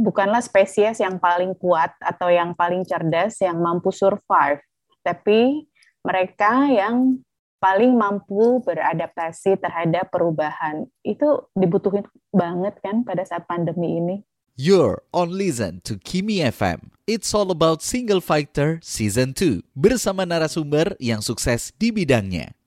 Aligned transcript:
bukanlah 0.00 0.40
spesies 0.40 0.98
yang 0.98 1.20
paling 1.20 1.52
kuat 1.60 1.92
atau 2.00 2.32
yang 2.32 2.56
paling 2.56 2.82
cerdas 2.88 3.36
yang 3.44 3.60
mampu 3.60 3.92
survive, 3.92 4.64
tapi 5.04 5.68
mereka 6.00 6.66
yang 6.72 7.20
paling 7.60 7.92
mampu 7.92 8.64
beradaptasi 8.64 9.60
terhadap 9.60 10.08
perubahan. 10.08 10.88
Itu 11.04 11.52
dibutuhin 11.52 12.08
banget 12.32 12.80
kan 12.80 13.04
pada 13.04 13.20
saat 13.28 13.44
pandemi 13.44 14.00
ini. 14.00 14.16
You're 14.60 15.00
on 15.12 15.32
listen 15.32 15.80
to 15.88 15.96
Kimi 15.96 16.44
FM. 16.44 16.92
It's 17.08 17.32
all 17.32 17.48
about 17.48 17.80
Single 17.80 18.20
Fighter 18.20 18.76
Season 18.84 19.32
2 19.32 19.64
bersama 19.72 20.28
narasumber 20.28 21.00
yang 21.00 21.24
sukses 21.24 21.72
di 21.80 21.88
bidangnya. 21.92 22.59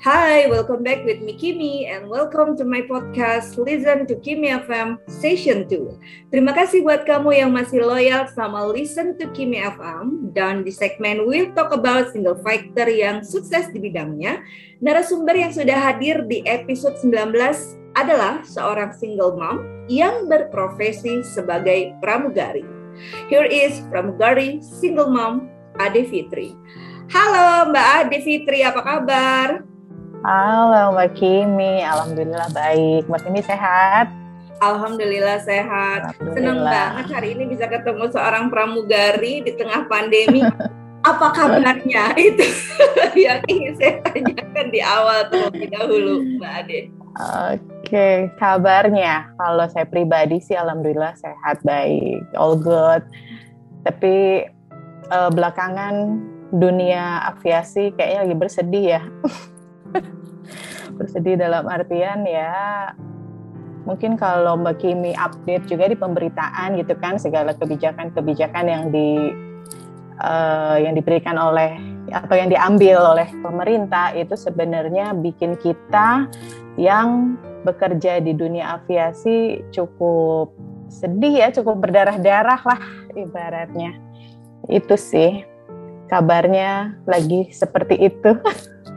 Hi, 0.00 0.48
welcome 0.48 0.80
back 0.80 1.04
with 1.04 1.20
me 1.20 1.36
Kimi 1.36 1.84
and 1.84 2.08
welcome 2.08 2.56
to 2.56 2.64
my 2.64 2.80
podcast 2.88 3.60
Listen 3.60 4.08
to 4.08 4.16
Kimi 4.16 4.48
FM 4.48 4.96
Session 5.04 5.68
2. 5.68 6.32
Terima 6.32 6.56
kasih 6.56 6.80
buat 6.80 7.04
kamu 7.04 7.36
yang 7.36 7.52
masih 7.52 7.84
loyal 7.84 8.24
sama 8.32 8.64
Listen 8.72 9.12
to 9.20 9.28
Kimi 9.36 9.60
FM 9.60 10.32
dan 10.32 10.64
di 10.64 10.72
segmen 10.72 11.28
We'll 11.28 11.52
Talk 11.52 11.76
About 11.76 12.16
Single 12.16 12.40
Fighter 12.40 12.88
yang 12.88 13.20
sukses 13.20 13.68
di 13.68 13.76
bidangnya. 13.76 14.40
Narasumber 14.80 15.36
yang 15.36 15.52
sudah 15.52 15.76
hadir 15.76 16.24
di 16.24 16.40
episode 16.48 16.96
19 17.04 17.36
adalah 17.92 18.40
seorang 18.48 18.96
single 18.96 19.36
mom 19.36 19.84
yang 19.92 20.24
berprofesi 20.32 21.20
sebagai 21.28 21.92
pramugari. 22.00 22.64
Here 23.28 23.44
is 23.44 23.84
pramugari 23.92 24.64
single 24.64 25.12
mom 25.12 25.52
Ade 25.76 26.08
Fitri. 26.08 26.56
Halo 27.12 27.68
Mbak 27.68 28.08
Ade 28.08 28.18
Fitri, 28.24 28.64
apa 28.64 28.80
kabar? 28.80 29.69
Halo 30.20 30.92
Mbak 30.92 31.16
Kimi, 31.16 31.80
Alhamdulillah 31.80 32.52
baik. 32.52 33.08
Mbak 33.08 33.24
Kimi 33.24 33.40
sehat? 33.40 34.12
Alhamdulillah 34.60 35.40
sehat. 35.40 36.12
Alhamdulillah. 36.12 36.36
Senang 36.36 36.60
banget 36.60 37.06
hari 37.08 37.28
ini 37.32 37.48
bisa 37.48 37.64
ketemu 37.64 38.04
seorang 38.12 38.52
pramugari 38.52 39.40
di 39.40 39.56
tengah 39.56 39.88
pandemi. 39.88 40.44
Apa 41.08 41.32
kabarnya? 41.32 42.12
Itu 42.28 42.44
yang 43.24 43.40
ingin 43.48 43.72
saya 43.80 43.96
tanyakan 44.04 44.66
di 44.68 44.84
awal 44.84 45.24
terlebih 45.32 45.72
dahulu, 45.72 46.14
Mbak 46.36 46.52
Ade. 46.52 46.80
Oke, 47.56 48.28
kabarnya 48.36 49.32
kalau 49.40 49.64
saya 49.72 49.88
pribadi 49.88 50.36
sih 50.44 50.52
alhamdulillah 50.52 51.16
sehat 51.16 51.64
baik, 51.64 52.20
all 52.36 52.60
good. 52.60 53.00
Tapi 53.88 54.44
uh, 55.08 55.32
belakangan 55.32 56.20
dunia 56.52 57.24
aviasi 57.32 57.96
kayaknya 57.96 58.28
lagi 58.28 58.36
bersedih 58.36 58.84
ya. 59.00 59.02
Bersedih 60.96 61.38
dalam 61.38 61.66
artian 61.66 62.26
ya 62.26 62.90
mungkin 63.88 64.14
kalau 64.20 64.60
Mbak 64.60 64.76
Kimi 64.82 65.12
update 65.16 65.66
juga 65.66 65.88
di 65.88 65.96
pemberitaan 65.96 66.76
gitu 66.76 66.94
kan 67.00 67.16
segala 67.16 67.56
kebijakan-kebijakan 67.56 68.64
yang 68.68 68.84
di 68.92 69.32
uh, 70.20 70.76
yang 70.76 70.92
diberikan 70.92 71.40
oleh 71.40 71.80
atau 72.10 72.34
yang 72.34 72.50
diambil 72.50 73.16
oleh 73.16 73.28
pemerintah 73.40 74.12
itu 74.18 74.34
sebenarnya 74.34 75.14
bikin 75.14 75.54
kita 75.56 76.26
yang 76.76 77.38
bekerja 77.62 78.18
di 78.24 78.32
dunia 78.32 78.80
aviasi 78.80 79.60
cukup 79.70 80.52
sedih 80.90 81.46
ya, 81.46 81.48
cukup 81.54 81.86
berdarah-darah 81.86 82.60
lah 82.66 82.82
ibaratnya. 83.14 83.94
Itu 84.66 84.98
sih 84.98 85.46
kabarnya 86.10 86.98
lagi 87.06 87.54
seperti 87.54 88.10
itu. 88.10 88.34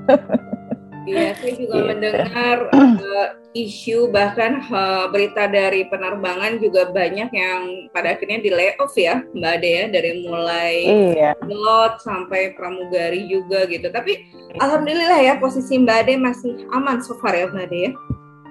Iya, 1.03 1.35
saya 1.35 1.53
juga 1.59 1.77
gitu. 1.79 1.89
mendengar 1.89 2.57
uh, 2.71 3.29
isu 3.67 4.09
bahkan 4.09 4.63
uh, 4.71 5.11
berita 5.11 5.45
dari 5.51 5.85
penerbangan 5.91 6.57
juga 6.63 6.89
banyak 6.89 7.29
yang 7.29 7.61
pada 7.91 8.15
akhirnya 8.15 8.39
di 8.39 8.49
layoff 8.49 8.95
ya, 8.95 9.21
Mbak 9.35 9.53
Ade 9.59 9.69
ya, 9.69 9.85
dari 9.91 10.11
mulai 10.23 10.75
iya. 11.13 11.31
pilot 11.37 11.93
sampai 12.01 12.55
pramugari 12.55 13.27
juga 13.27 13.67
gitu. 13.67 13.91
Tapi 13.91 14.25
alhamdulillah 14.57 15.19
ya 15.21 15.33
posisi 15.37 15.75
Mbak 15.77 15.97
Ade 16.07 16.13
masih 16.17 16.53
aman 16.71 17.03
so 17.03 17.19
far 17.19 17.35
ya, 17.35 17.51
Mbak 17.51 17.65
Ade 17.67 17.79
ya. 17.89 17.91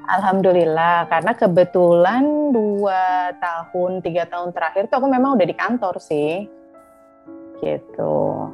Alhamdulillah, 0.03 1.07
karena 1.07 1.33
kebetulan 1.33 2.51
dua 2.51 3.33
tahun, 3.39 4.03
tiga 4.03 4.27
tahun 4.27 4.51
terakhir 4.51 4.91
tuh 4.91 4.99
aku 4.99 5.09
memang 5.09 5.39
udah 5.39 5.47
di 5.47 5.55
kantor 5.55 6.03
sih, 6.03 6.51
gitu 7.63 8.51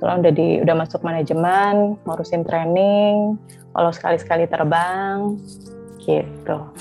kebetulan 0.00 0.24
udah 0.24 0.32
di 0.32 0.48
udah 0.64 0.76
masuk 0.80 1.00
manajemen 1.04 2.00
ngurusin 2.08 2.40
training 2.40 3.36
kalau 3.76 3.92
sekali-sekali 3.92 4.48
terbang 4.48 5.36
gitu 6.00 6.72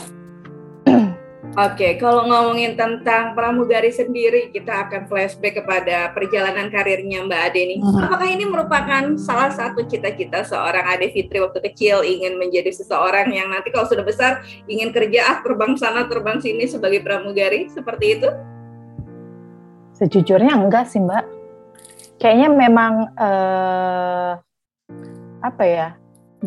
Oke, 1.57 1.81
okay, 1.81 1.91
kalau 1.97 2.29
ngomongin 2.29 2.77
tentang 2.77 3.33
pramugari 3.33 3.89
sendiri, 3.91 4.53
kita 4.53 4.85
akan 4.85 5.09
flashback 5.09 5.59
kepada 5.59 6.13
perjalanan 6.13 6.69
karirnya 6.71 7.25
Mbak 7.25 7.41
Ade 7.51 7.61
nih. 7.73 7.79
Hmm. 7.81 8.05
Apakah 8.05 8.29
ini 8.31 8.45
merupakan 8.47 9.03
salah 9.17 9.49
satu 9.51 9.81
cita-cita 9.83 10.45
seorang 10.45 10.85
Ade 10.87 11.09
Fitri 11.11 11.41
waktu 11.41 11.59
kecil 11.73 12.05
ingin 12.05 12.37
menjadi 12.37 12.69
seseorang 12.71 13.33
yang 13.33 13.49
nanti 13.49 13.73
kalau 13.73 13.89
sudah 13.89 14.05
besar 14.05 14.45
ingin 14.69 14.93
kerja 14.93 15.25
ah 15.25 15.37
terbang 15.41 15.73
sana 15.75 16.05
terbang 16.07 16.37
sini 16.37 16.69
sebagai 16.69 17.01
pramugari 17.01 17.67
seperti 17.67 18.21
itu? 18.21 18.29
Sejujurnya 19.97 20.53
enggak 20.53 20.87
sih 20.87 21.01
Mbak 21.01 21.38
kayaknya 22.19 22.49
memang 22.51 22.93
uh, 23.15 24.35
apa 25.39 25.63
ya 25.63 25.87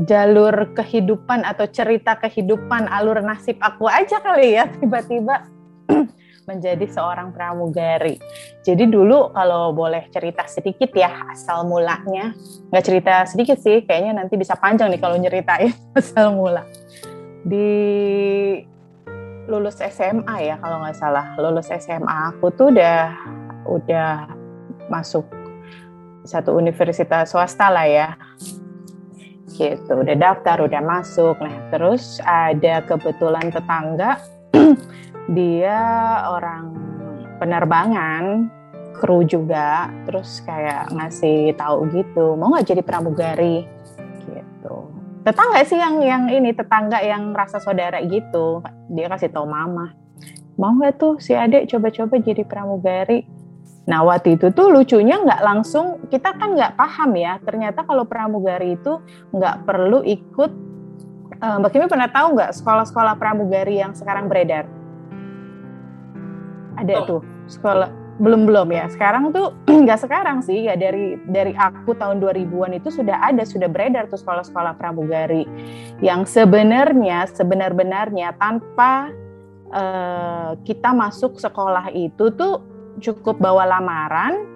jalur 0.04 0.72
kehidupan 0.76 1.44
atau 1.44 1.68
cerita 1.68 2.16
kehidupan 2.16 2.88
alur 2.88 3.20
nasib 3.24 3.56
aku 3.60 3.88
aja 3.88 4.20
kali 4.20 4.56
ya 4.56 4.68
tiba-tiba 4.68 5.48
menjadi 6.48 6.90
seorang 6.90 7.30
pramugari. 7.30 8.18
Jadi 8.66 8.90
dulu 8.90 9.30
kalau 9.30 9.70
boleh 9.70 10.10
cerita 10.10 10.42
sedikit 10.50 10.90
ya 10.90 11.30
asal 11.30 11.68
mulanya, 11.70 12.34
nggak 12.72 12.84
cerita 12.84 13.14
sedikit 13.30 13.62
sih, 13.62 13.86
kayaknya 13.86 14.18
nanti 14.18 14.34
bisa 14.34 14.58
panjang 14.58 14.90
nih 14.90 14.98
kalau 14.98 15.14
nyeritain 15.16 15.70
asal 15.98 16.34
mula. 16.34 16.66
Di 17.46 17.70
lulus 19.46 19.78
SMA 19.82 20.36
ya 20.42 20.58
kalau 20.58 20.82
nggak 20.82 20.98
salah, 20.98 21.34
lulus 21.38 21.70
SMA 21.70 22.34
aku 22.34 22.50
tuh 22.50 22.74
udah 22.74 23.14
udah 23.70 24.26
masuk 24.90 25.22
satu 26.24 26.54
universitas 26.56 27.30
swasta 27.32 27.68
lah 27.70 27.86
ya. 27.86 28.08
Gitu 29.52 29.92
udah 29.92 30.16
daftar 30.16 30.64
udah 30.64 30.82
masuk. 30.82 31.36
Nah 31.38 31.56
terus 31.68 32.18
ada 32.24 32.82
kebetulan 32.86 33.52
tetangga 33.52 34.18
dia 35.36 35.78
orang 36.26 36.72
penerbangan 37.38 38.48
kru 38.96 39.26
juga 39.26 39.90
terus 40.06 40.44
kayak 40.46 40.92
ngasih 40.94 41.56
tahu 41.58 41.90
gitu 41.90 42.38
mau 42.38 42.54
nggak 42.54 42.68
jadi 42.74 42.82
pramugari? 42.82 43.66
Gitu. 44.26 44.76
Tetangga 45.22 45.62
sih 45.62 45.78
yang 45.78 46.02
yang 46.02 46.24
ini 46.30 46.50
tetangga 46.50 46.98
yang 47.02 47.30
rasa 47.34 47.62
saudara 47.62 48.02
gitu. 48.02 48.62
Dia 48.90 49.06
kasih 49.12 49.30
tahu 49.30 49.46
mama 49.46 50.02
mau 50.60 50.72
nggak 50.76 50.94
tuh 51.00 51.14
si 51.20 51.32
adek 51.32 51.68
coba-coba 51.72 52.20
jadi 52.20 52.44
pramugari 52.44 53.24
Nah 53.82 54.06
waktu 54.06 54.38
itu 54.38 54.54
tuh 54.54 54.70
lucunya 54.70 55.18
nggak 55.18 55.42
langsung 55.42 56.06
kita 56.06 56.38
kan 56.38 56.54
nggak 56.54 56.78
paham 56.78 57.10
ya 57.18 57.42
ternyata 57.42 57.82
kalau 57.82 58.06
pramugari 58.06 58.78
itu 58.78 59.02
nggak 59.34 59.66
perlu 59.66 60.06
ikut 60.06 60.50
uh, 61.42 61.56
Mbak 61.58 61.70
Kimi 61.74 61.86
pernah 61.90 62.06
tahu 62.06 62.38
nggak 62.38 62.54
sekolah-sekolah 62.62 63.18
pramugari 63.18 63.82
yang 63.82 63.92
sekarang 63.92 64.30
beredar? 64.30 64.70
Ada 66.78 66.94
oh. 67.02 67.06
tuh 67.06 67.20
sekolah 67.50 68.02
belum 68.22 68.44
belum 68.44 68.68
ya 68.70 68.86
sekarang 68.92 69.34
tuh 69.34 69.56
nggak 69.84 70.00
sekarang 70.04 70.44
sih 70.46 70.70
ya 70.70 70.78
dari 70.78 71.18
dari 71.26 71.56
aku 71.56 71.96
tahun 71.98 72.22
2000-an 72.22 72.78
itu 72.78 72.92
sudah 72.92 73.18
ada 73.18 73.42
sudah 73.42 73.66
beredar 73.66 74.06
tuh 74.06 74.20
sekolah-sekolah 74.20 74.78
pramugari 74.78 75.48
yang 76.04 76.22
sebenarnya 76.22 77.26
sebenar-benarnya 77.32 78.36
tanpa 78.36 79.10
uh, 79.72 80.54
kita 80.62 80.92
masuk 80.92 81.40
sekolah 81.40 81.90
itu 81.96 82.30
tuh 82.36 82.71
cukup 83.00 83.40
bawa 83.40 83.64
lamaran 83.64 84.52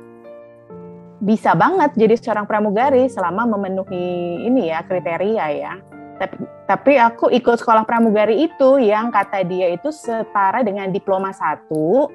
bisa 1.17 1.57
banget 1.57 1.97
jadi 1.97 2.15
seorang 2.21 2.45
pramugari 2.45 3.09
selama 3.09 3.49
memenuhi 3.57 4.45
ini 4.45 4.69
ya 4.69 4.85
kriteria 4.85 5.47
ya. 5.57 5.75
Tapi, 6.17 6.37
tapi 6.65 6.93
aku 6.97 7.29
ikut 7.29 7.61
sekolah 7.61 7.85
pramugari 7.85 8.49
itu 8.49 8.81
yang 8.81 9.13
kata 9.13 9.45
dia 9.45 9.73
itu 9.73 9.93
setara 9.93 10.65
dengan 10.65 10.89
diploma 10.89 11.33
satu. 11.33 12.09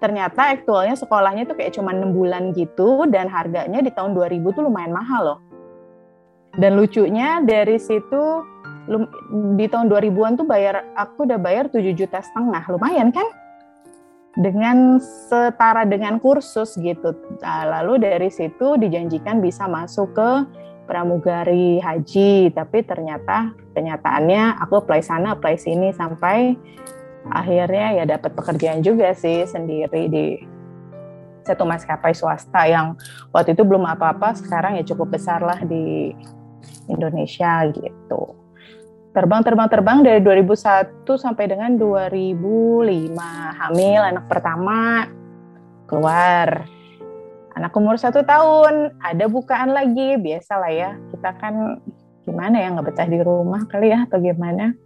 Ternyata 0.00 0.52
aktualnya 0.52 0.96
sekolahnya 0.96 1.48
itu 1.48 1.56
kayak 1.56 1.72
cuma 1.76 1.92
enam 1.92 2.12
bulan 2.12 2.52
gitu 2.52 3.08
dan 3.08 3.28
harganya 3.32 3.80
di 3.80 3.88
tahun 3.92 4.12
2000 4.12 4.56
tuh 4.56 4.62
lumayan 4.68 4.92
mahal 4.92 5.22
loh. 5.24 5.40
Dan 6.56 6.80
lucunya 6.80 7.44
dari 7.44 7.76
situ 7.76 8.44
di 9.56 9.66
tahun 9.68 9.92
2000-an 9.92 10.40
tuh 10.40 10.46
bayar 10.48 10.84
aku 10.96 11.28
udah 11.28 11.40
bayar 11.40 11.68
7 11.68 11.80
juta 11.92 12.20
setengah, 12.20 12.64
lumayan 12.72 13.12
kan? 13.12 13.24
Dengan 14.36 15.00
setara 15.00 15.88
dengan 15.88 16.20
kursus 16.20 16.76
gitu. 16.76 17.16
Nah, 17.40 17.64
lalu 17.80 18.04
dari 18.04 18.28
situ 18.28 18.76
dijanjikan 18.76 19.40
bisa 19.40 19.64
masuk 19.64 20.12
ke 20.12 20.30
pramugari 20.84 21.80
haji, 21.82 22.52
tapi 22.52 22.84
ternyata 22.84 23.56
kenyataannya 23.74 24.60
aku 24.62 24.84
apply 24.84 25.02
sana, 25.02 25.34
apply 25.34 25.56
sini 25.58 25.90
sampai 25.90 26.54
akhirnya 27.26 27.96
ya 27.98 28.04
dapat 28.06 28.38
pekerjaan 28.38 28.86
juga 28.86 29.10
sih 29.16 29.48
sendiri 29.48 30.06
di 30.06 30.26
satu 31.42 31.66
maskapai 31.66 32.14
swasta 32.14 32.70
yang 32.70 32.94
waktu 33.34 33.56
itu 33.56 33.62
belum 33.66 33.82
apa-apa, 33.86 34.36
sekarang 34.38 34.78
ya 34.78 34.84
cukup 34.86 35.18
besar 35.18 35.42
lah 35.42 35.58
di 35.62 36.14
Indonesia 36.86 37.66
gitu. 37.70 38.45
Terbang 39.16 39.40
terbang 39.40 39.64
terbang 39.72 39.98
dari 40.04 40.20
2001 40.20 41.08
sampai 41.16 41.48
dengan 41.48 41.72
2005 41.80 43.16
hamil 43.64 44.00
anak 44.04 44.28
pertama 44.28 45.08
keluar. 45.88 46.68
Anak 47.56 47.72
umur 47.72 47.96
satu 47.96 48.20
tahun 48.20 48.92
ada 49.00 49.24
bukaan 49.24 49.72
lagi. 49.72 50.20
Biasa 50.20 50.60
lah 50.60 50.68
ya 50.68 50.90
kita 51.16 51.32
kan 51.40 51.80
gimana 52.28 52.60
ya 52.60 52.76
nggak 52.76 52.92
betah 52.92 53.08
di 53.08 53.16
rumah 53.24 53.64
kali 53.64 53.88
ya 53.88 54.04
atau 54.04 54.20
gimana? 54.20 54.76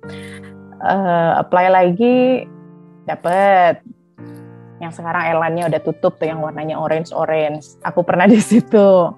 Uh, 0.78 1.42
apply 1.42 1.66
lagi 1.66 2.46
dapet. 3.10 3.82
Yang 4.78 5.02
sekarang 5.02 5.26
airline-nya 5.26 5.74
udah 5.74 5.80
tutup 5.82 6.22
tuh 6.22 6.30
yang 6.30 6.38
warnanya 6.38 6.78
orange 6.78 7.10
orange. 7.10 7.66
Aku 7.82 8.06
pernah 8.06 8.30
di 8.30 8.38
situ 8.38 9.10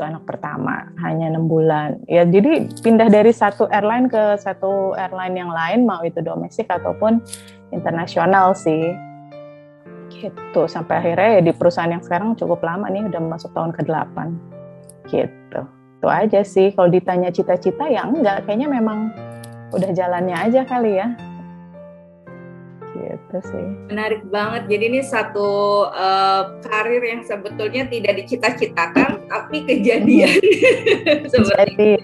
waktu 0.00 0.16
anak 0.16 0.24
pertama 0.24 0.88
hanya 1.04 1.28
enam 1.28 1.44
bulan. 1.44 2.00
Ya 2.08 2.24
jadi 2.24 2.72
pindah 2.80 3.12
dari 3.12 3.36
satu 3.36 3.68
airline 3.68 4.08
ke 4.08 4.40
satu 4.40 4.96
airline 4.96 5.36
yang 5.36 5.52
lain 5.52 5.84
mau 5.84 6.00
itu 6.00 6.24
domestik 6.24 6.72
ataupun 6.72 7.20
internasional 7.68 8.56
sih. 8.56 8.96
Gitu 10.08 10.62
sampai 10.64 11.04
akhirnya 11.04 11.28
ya 11.36 11.40
di 11.44 11.52
perusahaan 11.52 11.92
yang 11.92 12.00
sekarang 12.00 12.32
cukup 12.32 12.64
lama 12.64 12.88
nih 12.88 13.12
udah 13.12 13.20
masuk 13.20 13.52
tahun 13.52 13.76
ke-8. 13.76 14.16
Gitu. 15.12 15.60
Itu 16.00 16.08
aja 16.08 16.40
sih 16.40 16.72
kalau 16.72 16.88
ditanya 16.88 17.28
cita-cita 17.28 17.84
ya 17.84 18.08
enggak 18.08 18.48
kayaknya 18.48 18.72
memang 18.72 19.12
udah 19.76 19.92
jalannya 19.92 20.34
aja 20.34 20.64
kali 20.64 20.96
ya 20.96 21.12
gitu 23.00 23.38
sih. 23.48 23.66
Menarik 23.88 24.22
banget. 24.28 24.68
Jadi 24.68 24.84
ini 24.92 25.00
satu 25.00 25.48
uh, 25.88 26.60
karir 26.60 27.00
yang 27.00 27.22
sebetulnya 27.24 27.88
tidak 27.88 28.20
dicita-citakan, 28.20 29.24
tapi 29.26 29.64
kejadian. 29.64 30.36
Seperti. 31.32 31.96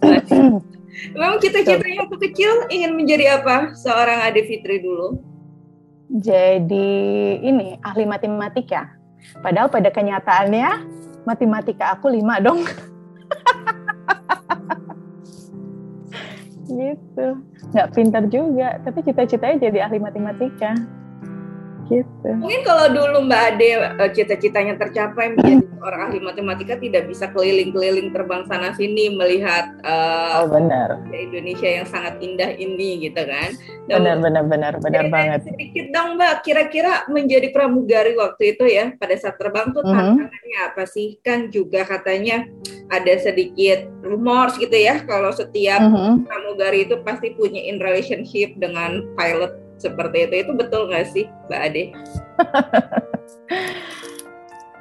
Memang 1.16 1.40
cita-citanya 1.40 2.04
waktu 2.04 2.18
kecil 2.30 2.68
ingin 2.68 2.92
menjadi 2.96 3.40
apa? 3.40 3.72
Seorang 3.78 4.26
Ade 4.26 4.44
Fitri 4.44 4.82
dulu. 4.82 5.20
Jadi 6.10 7.38
ini 7.38 7.78
ahli 7.86 8.02
matematika. 8.04 8.98
Padahal 9.38 9.70
pada 9.70 9.94
kenyataannya 9.94 10.68
matematika 11.22 11.94
aku 11.94 12.10
lima 12.10 12.42
dong. 12.42 12.66
gitu. 16.70 17.26
Nggak 17.74 17.88
pintar 17.92 18.24
juga 18.30 18.78
tapi 18.86 19.02
cita-citanya 19.04 19.56
jadi 19.58 19.78
ahli 19.90 19.98
matematika 19.98 20.78
gitu 21.90 22.28
mungkin 22.38 22.62
kalau 22.62 22.86
dulu 22.94 23.26
Mbak 23.26 23.42
Ade 23.54 23.70
eh, 23.74 24.10
cita-citanya 24.14 24.78
tercapai 24.78 25.34
menjadi 25.34 25.66
orang 25.80 26.00
ahli 26.12 26.18
matematika 26.22 26.76
tidak 26.76 27.08
bisa 27.08 27.26
keliling-keliling 27.32 28.12
terbang 28.14 28.44
sana 28.46 28.70
sini 28.76 29.16
melihat 29.16 29.74
uh, 29.82 30.44
oh 30.44 30.48
benar 30.48 31.00
Indonesia 31.10 31.66
yang 31.66 31.86
sangat 31.88 32.20
indah 32.20 32.52
ini 32.54 33.10
gitu 33.10 33.20
kan 33.24 33.56
benar 33.88 34.20
benar 34.20 34.44
benar 34.46 34.72
benar 34.78 35.04
banget 35.10 35.50
sedikit 35.50 35.86
dong 35.90 36.20
Mbak 36.20 36.34
kira-kira 36.46 36.92
menjadi 37.10 37.48
pramugari 37.50 38.14
waktu 38.14 38.56
itu 38.56 38.64
ya 38.68 38.94
pada 38.94 39.16
saat 39.16 39.40
terbang 39.40 39.72
tuh 39.72 39.82
mm 39.82 39.90
-hmm. 39.90 39.98
tantangannya 39.98 40.58
apa 40.70 40.84
sih 40.86 41.18
kan 41.24 41.48
juga 41.50 41.82
katanya 41.88 42.46
ada 42.92 43.14
sedikit 43.18 43.88
rumors 44.04 44.58
gitu 44.60 44.74
ya 44.74 45.02
kalau 45.06 45.32
setiap 45.32 45.80
mm-hmm. 45.80 45.96
-huh. 45.96 46.14
pramugari 46.28 46.84
itu 46.86 46.98
pasti 47.02 47.32
punya 47.34 47.62
in 47.62 47.80
relationship 47.80 48.52
dengan 48.58 49.06
pilot 49.16 49.69
seperti 49.80 50.28
itu. 50.28 50.34
Itu 50.46 50.52
betul 50.54 50.92
nggak 50.92 51.06
sih, 51.08 51.24
Mbak 51.48 51.60
Ade? 51.64 51.84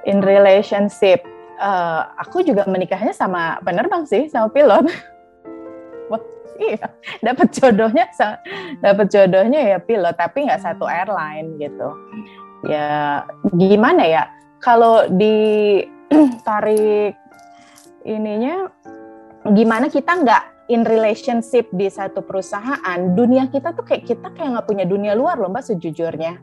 in 0.09 0.21
relationship, 0.23 1.23
uh, 1.59 2.07
aku 2.19 2.43
juga 2.43 2.65
menikahnya 2.67 3.13
sama 3.15 3.59
penerbang 3.63 4.05
sih, 4.07 4.29
sama 4.31 4.49
pilot. 4.51 4.85
Wah, 6.11 6.21
iya, 6.59 6.89
dapat 7.23 7.51
jodohnya, 7.55 8.09
dapat 8.83 9.07
jodohnya 9.11 9.59
ya 9.75 9.79
pilot, 9.79 10.15
tapi 10.17 10.43
nggak 10.47 10.61
satu 10.63 10.87
airline 10.89 11.57
gitu. 11.59 11.89
Ya, 12.67 13.23
gimana 13.55 14.03
ya? 14.03 14.27
Kalau 14.59 15.07
ditarik 15.07 17.15
ininya 18.03 18.67
gimana 19.55 19.87
kita 19.87 20.19
nggak 20.19 20.58
in 20.69 20.85
relationship 20.85 21.67
di 21.73 21.89
satu 21.89 22.21
perusahaan, 22.21 22.99
dunia 23.17 23.49
kita 23.49 23.73
tuh 23.73 23.83
kayak 23.83 24.05
kita 24.05 24.29
kayak 24.37 24.55
nggak 24.55 24.67
punya 24.69 24.85
dunia 24.85 25.17
luar 25.17 25.41
loh 25.41 25.49
mbak 25.49 25.65
sejujurnya. 25.65 26.37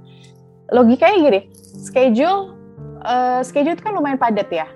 Logikanya 0.74 1.16
gini, 1.22 1.40
schedule 1.78 2.58
uh, 3.06 3.40
schedule 3.46 3.78
itu 3.78 3.86
kan 3.86 3.94
lumayan 3.94 4.18
padat 4.18 4.50
ya. 4.50 4.66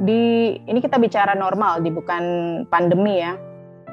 Di 0.00 0.56
ini 0.64 0.78
kita 0.78 0.96
bicara 0.96 1.34
normal, 1.34 1.82
di 1.82 1.90
bukan 1.90 2.22
pandemi 2.70 3.18
ya. 3.20 3.34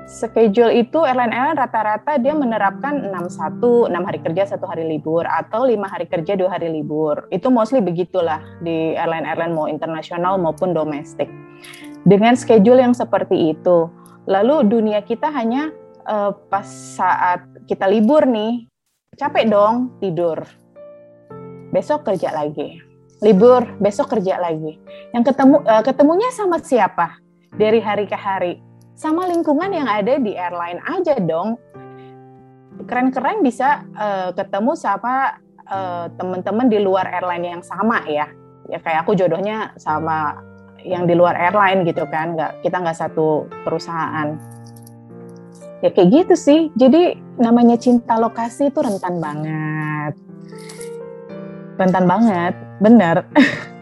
Schedule 0.08 0.72
itu 0.72 1.04
airline-airline 1.04 1.60
rata-rata 1.60 2.16
dia 2.16 2.32
menerapkan 2.32 3.12
61, 3.12 3.92
6 3.92 4.08
hari 4.08 4.20
kerja, 4.24 4.56
satu 4.56 4.64
hari 4.64 4.88
libur, 4.88 5.28
atau 5.28 5.68
lima 5.68 5.92
hari 5.92 6.08
kerja, 6.08 6.40
dua 6.40 6.56
hari 6.56 6.72
libur. 6.72 7.28
Itu 7.28 7.52
mostly 7.52 7.84
begitulah 7.84 8.40
di 8.64 8.96
airline-airline 8.96 9.52
mau 9.52 9.68
internasional 9.68 10.40
maupun 10.40 10.72
domestik 10.72 11.28
dengan 12.08 12.40
schedule 12.40 12.80
yang 12.80 12.96
seperti 12.96 13.52
itu. 13.52 13.92
Lalu 14.28 14.68
dunia 14.68 15.00
kita 15.08 15.32
hanya 15.32 15.72
uh, 16.04 16.36
pas 16.52 16.68
saat 16.68 17.48
kita 17.64 17.88
libur 17.88 18.28
nih, 18.28 18.68
capek 19.16 19.48
dong 19.48 19.96
tidur. 20.04 20.44
Besok 21.72 22.04
kerja 22.12 22.36
lagi. 22.36 22.84
Libur, 23.24 23.64
besok 23.80 24.20
kerja 24.20 24.36
lagi. 24.36 24.76
Yang 25.16 25.32
ketemu 25.32 25.64
uh, 25.64 25.80
ketemunya 25.80 26.30
sama 26.36 26.60
siapa? 26.60 27.18
Dari 27.56 27.80
hari 27.80 28.06
ke 28.06 28.20
hari. 28.20 28.60
Sama 29.00 29.32
lingkungan 29.32 29.72
yang 29.72 29.88
ada 29.88 30.20
di 30.20 30.36
airline 30.36 30.84
aja 30.84 31.16
dong. 31.24 31.56
Keren-keren 32.84 33.42
bisa 33.42 33.88
uh, 33.96 34.36
ketemu 34.36 34.76
sama 34.76 35.40
uh, 35.72 36.12
teman-teman 36.20 36.68
di 36.68 36.84
luar 36.84 37.08
airline 37.10 37.58
yang 37.58 37.64
sama 37.64 38.04
ya. 38.06 38.28
Ya 38.68 38.84
kayak 38.84 39.08
aku 39.08 39.16
jodohnya 39.16 39.72
sama 39.80 40.36
yang 40.88 41.04
di 41.06 41.14
luar 41.14 41.36
airline 41.36 41.84
gitu 41.84 42.08
kan 42.08 42.34
nggak 42.40 42.64
kita 42.64 42.80
nggak 42.80 42.98
satu 42.98 43.46
perusahaan. 43.68 44.40
Ya 45.84 45.94
kayak 45.94 46.10
gitu 46.10 46.34
sih. 46.34 46.74
Jadi 46.74 47.20
namanya 47.38 47.78
cinta 47.78 48.18
lokasi 48.18 48.74
itu 48.74 48.80
rentan 48.82 49.22
banget. 49.22 50.18
Rentan 51.78 52.06
banget. 52.10 52.54
Bener 52.78 53.26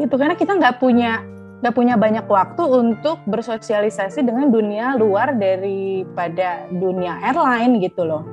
gitu 0.00 0.14
karena 0.16 0.32
kita 0.32 0.56
nggak 0.56 0.80
punya 0.80 1.20
nggak 1.60 1.76
punya 1.76 1.94
banyak 2.00 2.24
waktu 2.24 2.62
untuk 2.64 3.20
bersosialisasi 3.28 4.24
dengan 4.24 4.48
dunia 4.48 4.96
luar 4.96 5.36
daripada 5.36 6.64
dunia 6.72 7.20
airline 7.20 7.84
gitu 7.84 8.08
loh. 8.08 8.24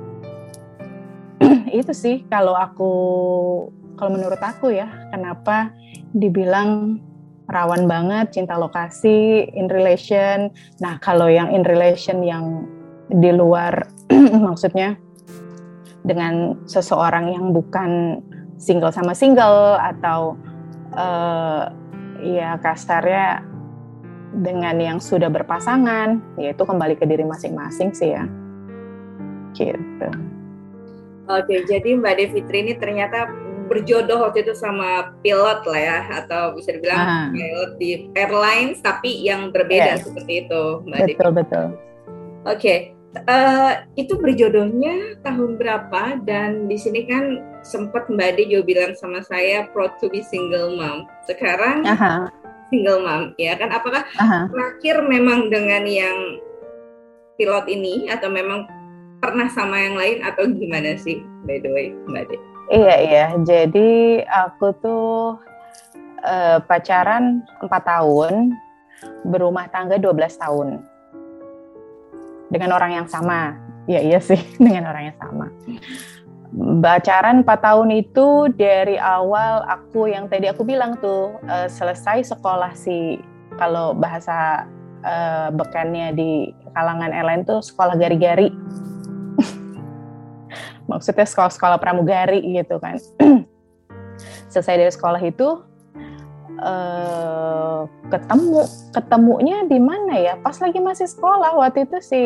Itu 1.79 1.91
sih 1.91 2.23
kalau 2.31 2.55
aku 2.55 2.91
kalau 3.97 4.13
menurut 4.13 4.39
aku 4.39 4.71
ya 4.71 4.87
kenapa 5.11 5.73
dibilang 6.13 7.01
rawan 7.49 7.89
banget 7.89 8.31
cinta 8.37 8.55
lokasi 8.55 9.49
in 9.51 9.67
relation 9.67 10.53
nah 10.79 11.01
kalau 11.01 11.27
yang 11.27 11.49
in 11.51 11.65
relation 11.65 12.21
yang 12.21 12.63
di 13.11 13.33
luar 13.33 13.89
maksudnya 14.47 14.95
dengan 16.05 16.55
seseorang 16.69 17.35
yang 17.35 17.51
bukan 17.51 18.23
single 18.55 18.93
sama 18.93 19.11
single 19.11 19.75
atau 19.75 20.39
uh, 20.95 21.67
ya 22.23 22.55
kasarnya 22.63 23.43
dengan 24.37 24.75
yang 24.77 24.99
sudah 24.99 25.31
berpasangan 25.31 26.19
yaitu 26.37 26.63
kembali 26.63 26.95
ke 26.99 27.07
diri 27.07 27.23
masing-masing 27.25 27.91
sih 27.91 28.13
ya 28.15 28.23
gitu. 29.57 30.09
Oke, 31.27 31.65
jadi 31.67 31.99
Mbak 31.99 32.13
Devitri 32.13 32.57
ini 32.63 32.73
ternyata 32.79 33.27
berjodoh 33.67 34.23
waktu 34.23 34.47
itu 34.47 34.55
sama 34.55 35.13
pilot 35.21 35.61
lah 35.67 35.79
ya 35.79 35.99
atau 36.23 36.55
bisa 36.55 36.73
dibilang 36.73 37.03
ah. 37.03 37.27
pilot 37.29 37.71
di 37.77 37.91
airlines 38.15 38.79
tapi 38.79 39.21
yang 39.21 39.51
berbeda 39.51 39.99
yes. 39.99 40.07
seperti 40.07 40.47
itu 40.47 40.81
Mbak 40.87 40.99
Betul 41.03 41.29
Devi. 41.31 41.37
betul. 41.43 41.65
Oke. 42.47 42.57
Okay. 42.57 42.79
Uh, 43.17 43.23
eh, 43.33 43.73
itu 43.97 44.13
berjodohnya 44.19 45.17
tahun 45.25 45.57
berapa 45.57 46.21
dan 46.27 46.69
di 46.69 46.77
sini 46.77 47.07
kan 47.09 47.41
sempat 47.65 48.05
Mbak 48.13 48.27
Ade 48.35 48.43
juga 48.45 48.63
bilang 48.67 48.93
sama 48.93 49.25
saya 49.25 49.65
proud 49.73 49.95
to 49.97 50.07
be 50.11 50.21
single 50.21 50.77
mom. 50.77 51.09
Sekarang 51.25 51.81
Aha. 51.87 52.29
single 52.69 53.01
mom 53.01 53.23
ya 53.41 53.57
kan 53.57 53.73
apakah 53.73 54.05
Aha. 54.21 54.51
terakhir 54.53 55.01
memang 55.07 55.49
dengan 55.49 55.87
yang 55.87 56.37
pilot 57.41 57.65
ini 57.69 58.05
atau 58.11 58.29
memang 58.29 58.69
pernah 59.17 59.49
sama 59.49 59.81
yang 59.81 59.97
lain 59.97 60.21
atau 60.21 60.45
gimana 60.45 60.93
sih 61.01 61.25
by 61.49 61.57
the 61.57 61.71
way 61.73 61.89
Mbak 62.05 62.29
Ade? 62.29 62.37
Iya 62.67 62.95
iya, 62.99 63.25
jadi 63.47 63.89
aku 64.27 64.75
tuh 64.83 65.39
uh, 66.19 66.57
pacaran 66.67 67.47
4 67.63 67.71
tahun, 67.71 68.59
berumah 69.23 69.71
tangga 69.71 69.95
12 69.95 70.35
tahun 70.35 70.67
dengan 72.51 72.75
orang 72.75 73.03
yang 73.03 73.07
sama. 73.07 73.55
ya 73.87 74.03
iya 74.03 74.19
sih 74.19 74.35
dengan 74.59 74.91
orang 74.91 75.15
yang 75.15 75.17
sama. 75.19 75.47
Bacaran 76.83 77.47
4 77.47 77.47
tahun 77.47 77.89
itu 77.95 78.51
dari 78.51 78.99
awal 78.99 79.63
aku 79.63 80.11
yang 80.11 80.27
tadi 80.27 80.51
aku 80.51 80.67
bilang 80.67 80.99
tuh 80.99 81.39
uh, 81.47 81.71
selesai 81.71 82.35
sekolah 82.35 82.75
si 82.75 83.15
kalau 83.55 83.95
bahasa 83.95 84.67
uh, 85.07 85.55
bekannya 85.55 86.11
di 86.11 86.51
kalangan 86.75 87.15
airline 87.15 87.47
tuh 87.47 87.63
sekolah 87.63 87.95
gari-gari. 87.95 88.51
Maksudnya 90.87 91.27
sekolah-sekolah 91.27 91.77
pramugari 91.77 92.41
gitu 92.55 92.79
kan. 92.79 92.97
selesai 94.51 94.75
dari 94.79 94.91
sekolah 94.91 95.21
itu 95.21 95.61
uh, 96.61 97.85
ketemu 98.09 98.65
ketemunya 98.95 99.57
di 99.67 99.79
mana 99.79 100.15
ya? 100.17 100.33
Pas 100.41 100.57
lagi 100.57 100.79
masih 100.81 101.07
sekolah 101.07 101.59
waktu 101.59 101.85
itu 101.85 101.97
si 102.01 102.21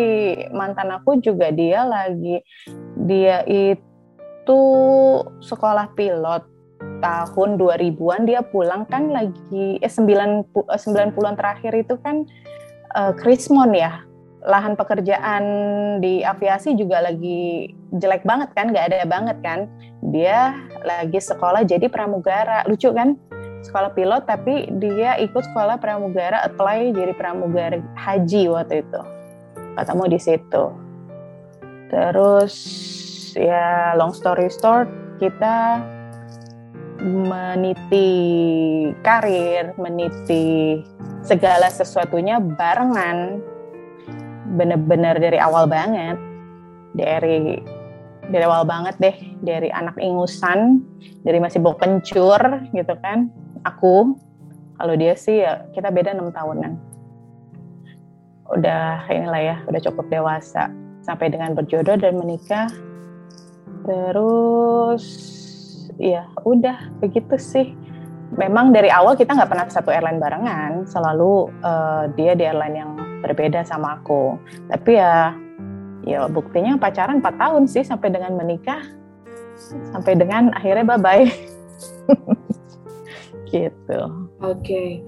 mantan 0.55 0.93
aku 0.93 1.19
juga 1.19 1.51
dia 1.51 1.83
lagi 1.83 2.39
dia 2.95 3.43
itu 3.47 4.61
sekolah 5.43 5.91
pilot. 5.97 6.47
Tahun 6.81 7.61
2000-an 7.61 8.25
dia 8.25 8.41
pulang 8.41 8.89
kan 8.89 9.13
lagi 9.13 9.77
eh 9.77 9.89
90 9.89 10.49
90-an 10.53 11.35
terakhir 11.37 11.73
itu 11.77 11.93
kan 12.01 12.25
uh, 12.97 13.13
Krismon 13.13 13.73
ya 13.77 14.01
lahan 14.41 14.73
pekerjaan 14.73 15.43
di 16.01 16.25
aviasi 16.25 16.73
juga 16.73 17.01
lagi 17.01 17.69
jelek 17.93 18.25
banget 18.25 18.49
kan, 18.57 18.73
nggak 18.73 18.85
ada 18.89 19.05
banget 19.05 19.37
kan. 19.45 19.69
Dia 20.01 20.57
lagi 20.81 21.21
sekolah 21.21 21.61
jadi 21.61 21.85
pramugara, 21.87 22.65
lucu 22.65 22.89
kan? 22.89 23.17
Sekolah 23.61 23.93
pilot 23.93 24.25
tapi 24.25 24.73
dia 24.81 25.21
ikut 25.21 25.45
sekolah 25.53 25.77
pramugara, 25.77 26.41
apply 26.49 26.89
jadi 26.97 27.13
pramugara 27.13 27.77
haji 27.93 28.49
waktu 28.49 28.81
itu. 28.81 29.01
Ketemu 29.77 30.03
di 30.09 30.19
situ. 30.19 30.63
Terus 31.93 32.55
ya 33.37 33.93
long 33.93 34.15
story 34.15 34.49
short 34.49 34.89
kita 35.21 35.85
meniti 37.01 38.09
karir, 39.05 39.77
meniti 39.77 40.81
segala 41.21 41.69
sesuatunya 41.69 42.41
barengan 42.41 43.50
bener-bener 44.55 45.15
dari 45.17 45.39
awal 45.39 45.67
banget. 45.67 46.19
Dari 46.91 47.59
dari 48.27 48.43
awal 48.43 48.67
banget 48.67 48.95
deh. 48.99 49.15
Dari 49.41 49.71
anak 49.71 49.95
ingusan 49.97 50.83
dari 51.23 51.39
masih 51.39 51.63
bau 51.63 51.75
kencur 51.75 52.39
gitu 52.75 52.93
kan. 52.99 53.31
Aku 53.63 54.15
kalau 54.75 54.93
dia 54.97 55.13
sih 55.13 55.45
ya 55.45 55.65
kita 55.71 55.93
beda 55.93 56.17
enam 56.17 56.33
tahunan. 56.33 56.73
Udah 58.51 59.07
inilah 59.07 59.41
ya 59.41 59.55
udah 59.67 59.81
cukup 59.81 60.11
dewasa. 60.11 60.69
Sampai 61.01 61.33
dengan 61.33 61.57
berjodoh 61.57 61.97
dan 61.97 62.19
menikah. 62.19 62.69
Terus 63.87 65.05
ya 65.97 66.29
udah 66.45 66.91
begitu 67.01 67.35
sih. 67.41 67.73
Memang 68.31 68.71
dari 68.71 68.87
awal 68.87 69.19
kita 69.19 69.35
nggak 69.35 69.49
pernah 69.49 69.67
satu 69.67 69.91
airline 69.91 70.21
barengan. 70.21 70.87
Selalu 70.87 71.51
uh, 71.65 72.07
dia 72.15 72.31
di 72.37 72.47
airline 72.47 72.75
yang 72.77 73.00
berbeda 73.21 73.63
sama 73.63 74.01
aku. 74.01 74.35
Tapi 74.67 74.97
ya 74.97 75.37
ya 76.05 76.25
buktinya 76.25 76.77
pacaran 76.81 77.21
4 77.21 77.37
tahun 77.37 77.63
sih 77.69 77.85
sampai 77.85 78.09
dengan 78.09 78.33
menikah 78.33 78.81
sampai 79.93 80.17
dengan 80.17 80.49
akhirnya 80.57 80.85
bye 80.85 81.01
bye 81.01 81.25
gitu 83.53 83.99
oke 84.41 84.57
okay. 84.61 85.03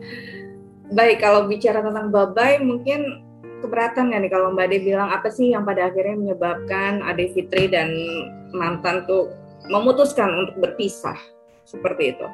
baik 0.93 1.24
kalau 1.24 1.50
bicara 1.50 1.82
tentang 1.82 2.13
bye 2.13 2.29
bye 2.29 2.62
mungkin 2.62 3.25
keberatan 3.63 4.12
nggak 4.12 4.22
nih 4.27 4.32
kalau 4.32 4.51
Mbak 4.51 4.65
Ade 4.70 4.77
bilang 4.84 5.10
apa 5.10 5.32
sih 5.32 5.55
yang 5.55 5.63
pada 5.63 5.88
akhirnya 5.88 6.20
menyebabkan 6.20 7.00
Ade 7.00 7.32
Fitri 7.32 7.72
dan 7.72 7.89
mantan 8.51 9.08
tuh 9.08 9.32
memutuskan 9.72 10.29
untuk 10.46 10.60
berpisah 10.60 11.15
seperti 11.63 12.13
itu 12.13 12.27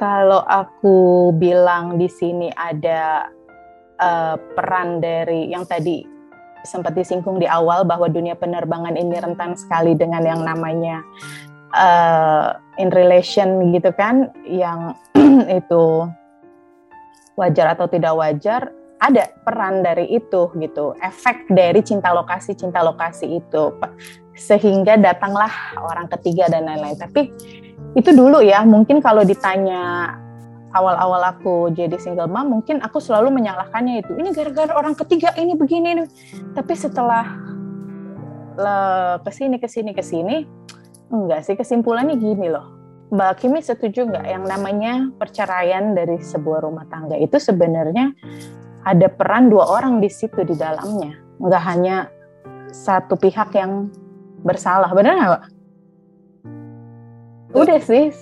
kalau 0.00 0.40
aku 0.48 1.30
bilang 1.36 2.00
di 2.00 2.08
sini 2.08 2.48
ada 2.56 3.28
uh, 4.00 4.34
peran 4.56 5.02
dari 5.02 5.50
yang 5.50 5.66
tadi 5.66 6.06
sempat 6.66 6.94
disinggung 6.98 7.38
di 7.38 7.46
awal 7.46 7.86
bahwa 7.86 8.10
dunia 8.10 8.34
penerbangan 8.34 8.98
ini 8.98 9.14
rentan 9.18 9.54
sekali 9.54 9.94
dengan 9.94 10.26
yang 10.26 10.42
namanya 10.42 11.02
uh, 11.74 12.58
in 12.82 12.90
relation 12.90 13.70
gitu 13.70 13.94
kan 13.94 14.30
yang 14.46 14.94
itu 15.62 16.06
wajar 17.38 17.78
atau 17.78 17.86
tidak 17.86 18.14
wajar 18.18 18.74
ada 18.98 19.30
peran 19.46 19.86
dari 19.86 20.10
itu 20.10 20.50
gitu. 20.58 20.94
Efek 20.98 21.46
dari 21.54 21.80
cinta 21.86 22.10
lokasi 22.10 22.58
cinta 22.58 22.82
lokasi 22.82 23.38
itu. 23.38 23.64
Sehingga 24.34 24.98
datanglah 24.98 25.50
orang 25.78 26.10
ketiga 26.18 26.50
dan 26.50 26.66
lain-lain. 26.66 26.98
Tapi 26.98 27.30
itu 27.94 28.10
dulu 28.10 28.42
ya 28.42 28.66
mungkin 28.66 28.98
kalau 28.98 29.22
ditanya 29.22 30.14
awal-awal 30.78 31.22
aku 31.26 31.74
jadi 31.74 31.98
single 31.98 32.30
mom 32.30 32.62
mungkin 32.62 32.78
aku 32.78 33.02
selalu 33.02 33.34
menyalahkannya 33.34 34.06
itu. 34.06 34.14
Ini 34.14 34.30
gara-gara 34.30 34.72
orang 34.78 34.94
ketiga 34.94 35.34
ini 35.34 35.58
begini 35.58 36.06
tapi 36.54 36.72
setelah 36.78 37.26
ke 39.22 39.30
sini 39.30 39.56
ke 39.58 39.68
sini 39.70 39.90
ke 39.94 40.02
sini 40.02 40.36
enggak 41.10 41.46
sih 41.46 41.54
kesimpulannya 41.58 42.14
gini 42.18 42.46
loh. 42.50 42.78
Mbak 43.08 43.40
Kimi 43.40 43.64
setuju 43.64 44.04
nggak 44.04 44.26
yang 44.28 44.44
namanya 44.44 45.08
perceraian 45.16 45.96
dari 45.96 46.20
sebuah 46.20 46.60
rumah 46.60 46.84
tangga 46.92 47.16
itu 47.16 47.40
sebenarnya 47.40 48.12
ada 48.84 49.08
peran 49.08 49.48
dua 49.48 49.64
orang 49.64 50.04
di 50.04 50.12
situ 50.12 50.44
di 50.44 50.52
dalamnya? 50.52 51.16
Nggak 51.40 51.62
hanya 51.64 51.96
satu 52.68 53.16
pihak 53.16 53.56
yang 53.56 53.88
bersalah. 54.44 54.92
Benar 54.92 55.12
nggak 55.16 55.30
Pak? 55.32 55.44
Udah 57.56 57.80
sih 57.80 58.12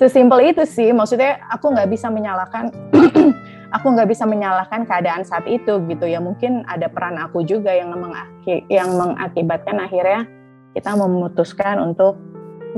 sesimpel 0.00 0.40
itu 0.48 0.64
sih 0.64 0.96
maksudnya 0.96 1.44
aku 1.52 1.76
nggak 1.76 1.92
bisa 1.92 2.08
menyalahkan 2.08 2.72
aku 3.76 3.86
nggak 3.92 4.08
bisa 4.08 4.24
menyalahkan 4.24 4.88
keadaan 4.88 5.28
saat 5.28 5.44
itu 5.44 5.76
gitu 5.92 6.08
ya 6.08 6.24
mungkin 6.24 6.64
ada 6.64 6.88
peran 6.88 7.20
aku 7.20 7.44
juga 7.44 7.68
yang 7.76 7.92
mengaki 7.92 8.64
yang 8.72 8.96
mengakibatkan 8.96 9.76
akhirnya 9.76 10.24
kita 10.72 10.96
memutuskan 10.96 11.84
untuk 11.84 12.16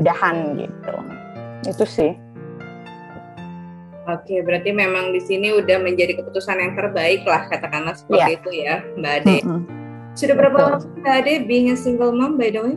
udahan 0.03 0.59
gitu 0.59 0.95
itu 1.71 1.87
sih 1.87 2.13
Oke, 4.03 4.43
berarti 4.43 4.75
memang 4.75 5.15
di 5.15 5.23
sini 5.23 5.55
udah 5.55 5.79
menjadi 5.79 6.19
keputusan 6.19 6.59
yang 6.59 6.75
terbaik 6.75 7.23
lah 7.23 7.47
katakanlah 7.47 7.95
seperti 7.95 8.19
yeah. 8.19 8.35
itu 8.35 8.51
ya, 8.51 8.75
Mbak 8.99 9.13
Ade. 9.23 9.37
Mm 9.39 9.43
-hmm. 9.47 9.61
Sudah 10.19 10.35
berapa 10.35 10.57
lama 10.59 10.79
Mbak 10.83 11.15
Ade 11.23 11.35
being 11.47 11.71
a 11.71 11.79
single 11.79 12.11
mom 12.11 12.35
by 12.35 12.51
the 12.51 12.59
way? 12.67 12.75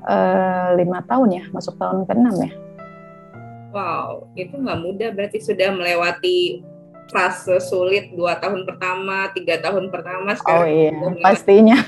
Eh, 0.00 0.68
lima 0.80 1.04
tahun 1.04 1.28
ya, 1.28 1.44
masuk 1.52 1.76
tahun 1.76 2.08
ke-6 2.08 2.32
ya. 2.40 2.50
Wow, 3.70 4.32
itu 4.32 4.56
nggak 4.56 4.80
mudah 4.80 5.08
berarti 5.12 5.38
sudah 5.44 5.70
melewati 5.76 6.64
fase 7.12 7.60
sulit 7.60 8.10
dua 8.16 8.40
tahun 8.40 8.64
pertama, 8.64 9.28
tiga 9.36 9.60
tahun 9.60 9.92
pertama. 9.92 10.34
Sekarang 10.34 10.64
oh 10.64 10.66
iya, 10.66 10.90
pastinya. 11.20 11.78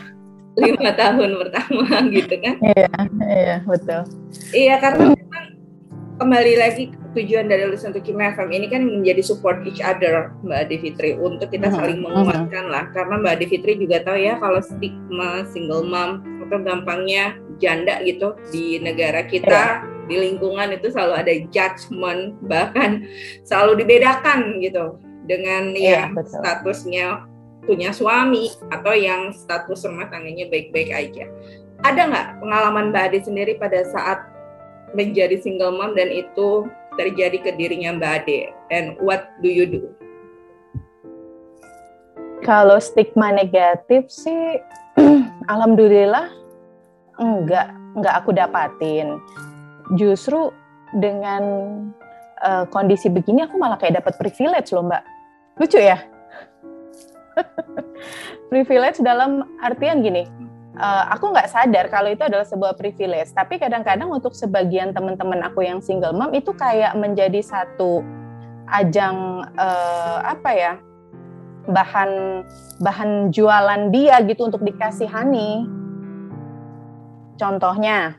Lima 0.60 0.92
tahun 1.00 1.40
pertama 1.40 1.88
gitu 2.12 2.34
kan? 2.36 2.54
Iya, 2.60 2.90
iya 3.24 3.56
betul. 3.64 4.00
Iya 4.52 4.74
karena 4.78 5.16
memang 5.16 5.44
kembali 6.20 6.54
lagi 6.60 6.84
tujuan 7.16 7.48
dari 7.48 7.64
Listen 7.66 7.90
to 7.96 8.00
Kim 8.00 8.20
FM 8.20 8.52
ini 8.52 8.66
kan 8.70 8.84
menjadi 8.84 9.24
support 9.24 9.64
each 9.66 9.82
other 9.82 10.30
Mbak 10.46 10.58
Adi 10.68 10.76
Fitri 10.80 11.10
untuk 11.18 11.50
kita 11.50 11.68
saling 11.72 11.98
menguatkan 11.98 12.70
lah 12.70 12.88
karena 12.94 13.18
Mbak 13.20 13.32
Adi 13.36 13.46
Fitri 13.50 13.72
juga 13.80 14.00
tahu 14.06 14.22
ya 14.22 14.38
kalau 14.38 14.60
stigma 14.62 15.44
single 15.50 15.82
mom 15.82 16.22
atau 16.46 16.58
gampangnya 16.62 17.41
janda 17.58 18.00
gitu 18.04 18.36
di 18.52 18.78
negara 18.80 19.24
kita 19.26 19.84
yeah. 19.84 20.06
di 20.08 20.16
lingkungan 20.16 20.76
itu 20.76 20.92
selalu 20.92 21.14
ada 21.18 21.32
judgement 21.50 22.36
bahkan 22.46 23.04
selalu 23.42 23.84
dibedakan 23.84 24.60
gitu 24.60 24.96
dengan 25.26 25.72
yeah, 25.74 26.06
yang 26.06 26.16
betul. 26.16 26.40
statusnya 26.40 27.06
punya 27.62 27.94
suami 27.94 28.50
atau 28.74 28.90
yang 28.90 29.30
status 29.30 29.86
rumah 29.86 30.10
tangganya 30.10 30.50
baik-baik 30.50 30.90
aja. 30.90 31.30
Ada 31.82 32.10
nggak 32.10 32.28
pengalaman 32.42 32.90
Mbak 32.90 33.04
Adi 33.10 33.18
sendiri 33.22 33.52
pada 33.58 33.86
saat 33.86 34.22
menjadi 34.94 35.38
single 35.38 35.74
mom 35.74 35.94
dan 35.94 36.10
itu 36.10 36.66
terjadi 36.98 37.38
ke 37.42 37.50
dirinya 37.54 37.96
Mbak 37.96 38.12
Ade? 38.22 38.40
And 38.74 38.98
what 38.98 39.30
do 39.40 39.48
you 39.50 39.66
do? 39.66 39.82
Kalau 42.42 42.82
stigma 42.82 43.30
negatif 43.30 44.10
sih, 44.10 44.58
alhamdulillah 45.52 46.41
enggak 47.20 47.72
enggak 47.96 48.14
aku 48.22 48.30
dapatin. 48.32 49.20
Justru 49.98 50.52
dengan 50.96 51.42
uh, 52.40 52.64
kondisi 52.68 53.08
begini 53.08 53.44
aku 53.44 53.56
malah 53.56 53.80
kayak 53.80 54.04
dapat 54.04 54.14
privilege 54.20 54.72
loh 54.72 54.84
Mbak. 54.84 55.02
Lucu 55.60 55.80
ya? 55.80 56.00
privilege 58.52 59.00
dalam 59.00 59.56
artian 59.64 60.04
gini, 60.04 60.28
uh, 60.76 61.08
aku 61.12 61.32
nggak 61.32 61.48
sadar 61.48 61.88
kalau 61.88 62.12
itu 62.12 62.20
adalah 62.24 62.44
sebuah 62.44 62.76
privilege. 62.76 63.32
Tapi 63.32 63.56
kadang-kadang 63.56 64.08
untuk 64.12 64.36
sebagian 64.36 64.92
teman-teman 64.92 65.40
aku 65.44 65.64
yang 65.64 65.80
single 65.80 66.12
mom 66.12 66.32
itu 66.36 66.52
kayak 66.52 66.92
menjadi 66.96 67.40
satu 67.40 68.04
ajang 68.72 69.44
uh, 69.60 70.18
apa 70.24 70.50
ya 70.52 70.74
bahan 71.68 72.42
bahan 72.82 73.30
jualan 73.30 73.92
dia 73.92 74.20
gitu 74.24 74.48
untuk 74.48 74.64
dikasihani. 74.64 75.81
Contohnya, 77.42 78.14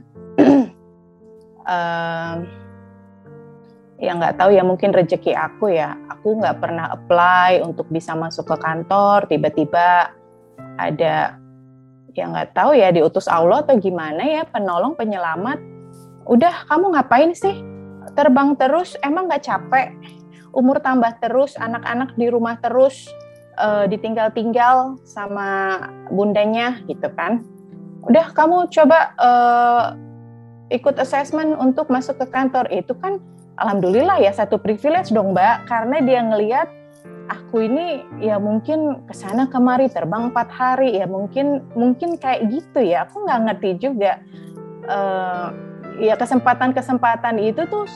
um, 1.63 2.36
ya 4.03 4.12
nggak 4.20 4.36
tahu 4.36 4.51
ya 4.51 4.68
mungkin 4.68 4.92
rezeki 4.92 5.32
aku 5.32 5.72
ya. 5.72 5.96
Aku 6.12 6.44
nggak 6.44 6.60
pernah 6.60 6.92
apply 6.92 7.63
untuk 7.63 7.88
bisa 7.88 8.12
masuk 8.20 8.51
ke 8.51 8.60
kantor. 8.60 9.24
Tiba-tiba 9.32 10.12
ada 10.75 11.39
ya 12.12 12.25
nggak 12.27 12.51
tahu 12.51 12.75
ya 12.75 12.92
diutus 12.92 13.32
Allah 13.32 13.63
atau 13.63 13.80
gimana 13.80 14.27
ya 14.27 14.44
penolong 14.44 15.00
penyelamat. 15.00 15.63
Udah 16.27 16.68
kamu 16.68 17.00
ngapain 17.00 17.32
sih? 17.32 17.63
Terbang 18.20 18.60
terus 18.60 19.00
emang 19.00 19.32
nggak 19.32 19.48
capek? 19.48 19.96
Umur 20.51 20.84
tambah 20.84 21.15
terus, 21.18 21.58
anak-anak 21.58 22.13
di 22.13 22.30
rumah 22.30 22.62
terus, 22.62 23.10
uh, 23.58 23.89
ditinggal-tinggal 23.89 25.01
sama 25.01 25.82
bundanya 26.13 26.77
gitu 26.86 27.10
kan. 27.18 27.53
Udah 28.04 28.36
kamu 28.36 28.68
coba 28.68 29.16
uh, 29.16 29.86
ikut 30.74 31.00
assessment 31.00 31.56
untuk 31.56 31.88
masuk 31.88 32.20
ke 32.20 32.28
kantor. 32.32 32.68
Itu 32.68 32.98
kan 33.00 33.24
alhamdulillah 33.60 34.20
ya 34.20 34.32
satu 34.36 34.60
privilege 34.60 35.12
dong 35.16 35.32
Mbak. 35.32 35.72
Karena 35.72 35.98
dia 36.04 36.20
ngelihat 36.20 36.68
aku 37.32 37.64
ini 37.64 38.04
ya 38.20 38.36
mungkin 38.42 39.08
ke 39.08 39.16
sana 39.16 39.48
kemari 39.48 39.88
terbang 39.88 40.34
empat 40.34 40.52
hari. 40.52 41.00
Ya 41.00 41.08
mungkin 41.08 41.64
mungkin 41.78 42.20
kayak 42.20 42.52
gitu 42.52 42.84
ya. 42.84 43.08
Aku 43.08 43.24
nggak 43.24 43.40
ngerti 43.48 43.70
juga 43.80 44.20
uh, 44.92 45.56
ya 46.04 46.20
kesempatan-kesempatan 46.20 47.40
itu 47.40 47.64
tuh 47.72 47.88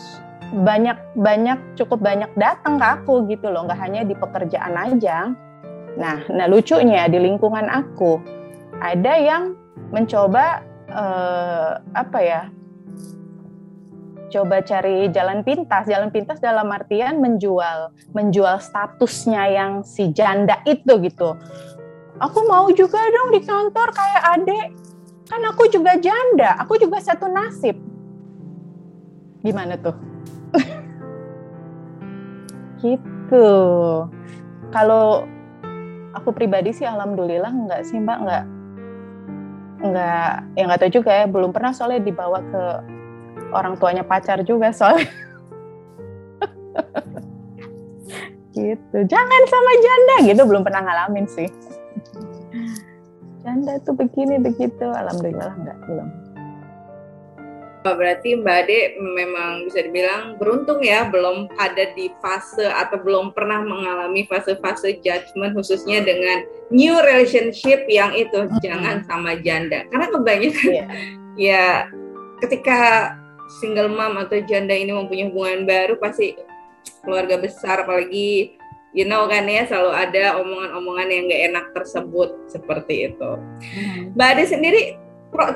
banyak 0.48 0.96
banyak 1.20 1.60
cukup 1.76 2.00
banyak 2.00 2.32
datang 2.40 2.80
ke 2.80 2.86
aku 2.88 3.28
gitu 3.28 3.52
loh. 3.52 3.68
Nggak 3.68 3.80
hanya 3.84 4.02
di 4.08 4.16
pekerjaan 4.16 4.72
aja. 4.72 5.36
Nah 6.00 6.24
nah 6.32 6.48
lucunya 6.48 7.12
di 7.12 7.20
lingkungan 7.20 7.68
aku 7.68 8.24
ada 8.80 9.20
yang 9.20 9.58
mencoba 9.91 10.63
uh, 10.91 11.79
apa 11.96 12.20
ya 12.20 12.41
coba 14.27 14.60
cari 14.60 15.08
jalan 15.12 15.41
pintas. 15.41 15.88
Jalan 15.88 16.12
pintas 16.12 16.44
dalam 16.44 16.67
artian 16.70 17.24
menjual 17.24 17.96
menjual 18.12 18.60
statusnya 18.60 19.44
yang 19.50 19.72
si 19.88 20.12
janda 20.12 20.60
itu 20.67 21.00
gitu. 21.03 21.36
Aku 22.17 22.39
mau 22.50 22.65
juga 22.74 22.98
dong 22.98 23.29
di 23.34 23.41
kantor 23.46 23.89
kayak 23.94 24.24
adek. 24.39 24.67
Kan 25.27 25.44
aku 25.44 25.67
juga 25.67 26.00
janda, 26.00 26.56
aku 26.56 26.79
juga 26.79 27.03
satu 27.03 27.27
nasib. 27.27 27.75
Gimana 29.44 29.75
tuh? 29.75 29.96
gitu. 32.84 33.50
Kalau 34.72 35.27
aku 36.15 36.29
pribadi 36.34 36.74
sih 36.74 36.88
alhamdulillah 36.88 37.53
enggak 37.53 37.86
sih 37.86 38.01
mbak 38.01 38.17
enggak 38.24 38.57
enggak 39.81 40.43
ya 40.57 40.63
enggak 40.65 40.79
tahu 40.81 40.91
juga 41.01 41.12
ya 41.13 41.25
belum 41.29 41.51
pernah 41.53 41.72
soalnya 41.74 42.01
dibawa 42.01 42.39
ke 42.41 42.63
orang 43.53 43.77
tuanya 43.77 44.03
pacar 44.03 44.41
juga 44.43 44.74
soalnya. 44.74 45.07
gitu. 48.57 48.98
Jangan 49.05 49.41
sama 49.48 49.72
janda 49.77 50.15
gitu 50.34 50.41
belum 50.50 50.63
pernah 50.65 50.81
ngalamin 50.81 51.25
sih. 51.29 51.50
Janda 53.46 53.79
tuh 53.86 53.96
begini 53.96 54.41
begitu. 54.41 54.89
Alhamdulillah 54.89 55.53
enggak 55.55 55.77
belum. 55.86 56.26
Berarti 57.86 58.36
Mbak 58.36 58.57
Ade 58.65 58.79
memang 59.00 59.63
bisa 59.69 59.79
dibilang 59.86 60.36
beruntung 60.36 60.84
ya 60.84 61.07
belum 61.07 61.48
ada 61.55 61.93
di 61.96 62.12
fase 62.19 62.67
atau 62.67 63.00
belum 63.00 63.31
pernah 63.31 63.63
mengalami 63.63 64.27
fase-fase 64.27 65.00
judgment 65.00 65.55
khususnya 65.55 66.03
dengan 66.03 66.43
new 66.67 66.98
relationship 67.00 67.88
yang 67.88 68.12
itu 68.12 68.34
mm 68.34 68.50
-hmm. 68.51 68.60
jangan 68.60 68.96
sama 69.07 69.39
janda. 69.39 69.88
Karena 69.88 70.07
kebanyakan 70.12 70.72
yeah. 70.74 70.88
ya 71.53 71.65
ketika 72.43 73.13
single 73.62 73.88
mom 73.88 74.19
atau 74.19 74.43
janda 74.43 74.75
ini 74.75 74.91
mempunyai 74.91 75.32
hubungan 75.32 75.63
baru 75.63 75.95
pasti 75.97 76.36
keluarga 77.08 77.39
besar 77.39 77.88
apalagi 77.88 78.60
you 78.91 79.08
know 79.08 79.23
kan 79.32 79.47
ya 79.47 79.63
selalu 79.63 79.91
ada 79.95 80.23
omongan-omongan 80.41 81.08
yang 81.08 81.23
gak 81.32 81.43
enak 81.54 81.65
tersebut 81.71 82.30
seperti 82.52 83.13
itu. 83.13 83.32
Mbak 84.17 84.28
Ade 84.36 84.43
sendiri 84.49 84.82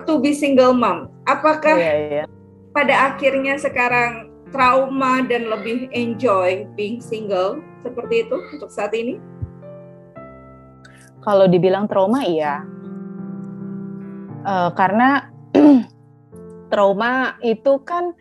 to 0.06 0.20
be 0.20 0.36
single 0.36 0.76
mom, 0.76 1.10
apakah 1.26 1.78
yeah, 1.80 2.24
yeah. 2.24 2.28
pada 2.76 3.14
akhirnya 3.14 3.56
sekarang 3.58 4.32
trauma 4.52 5.24
dan 5.24 5.48
lebih 5.48 5.88
enjoy 5.96 6.68
being 6.76 7.00
single 7.00 7.64
seperti 7.82 8.28
itu 8.28 8.38
untuk 8.52 8.70
saat 8.70 8.92
ini? 8.92 9.18
Kalau 11.22 11.46
dibilang 11.46 11.86
trauma 11.86 12.26
iya, 12.26 12.66
uh, 14.44 14.70
karena 14.74 15.30
trauma 16.74 17.38
itu 17.46 17.78
kan 17.86 18.14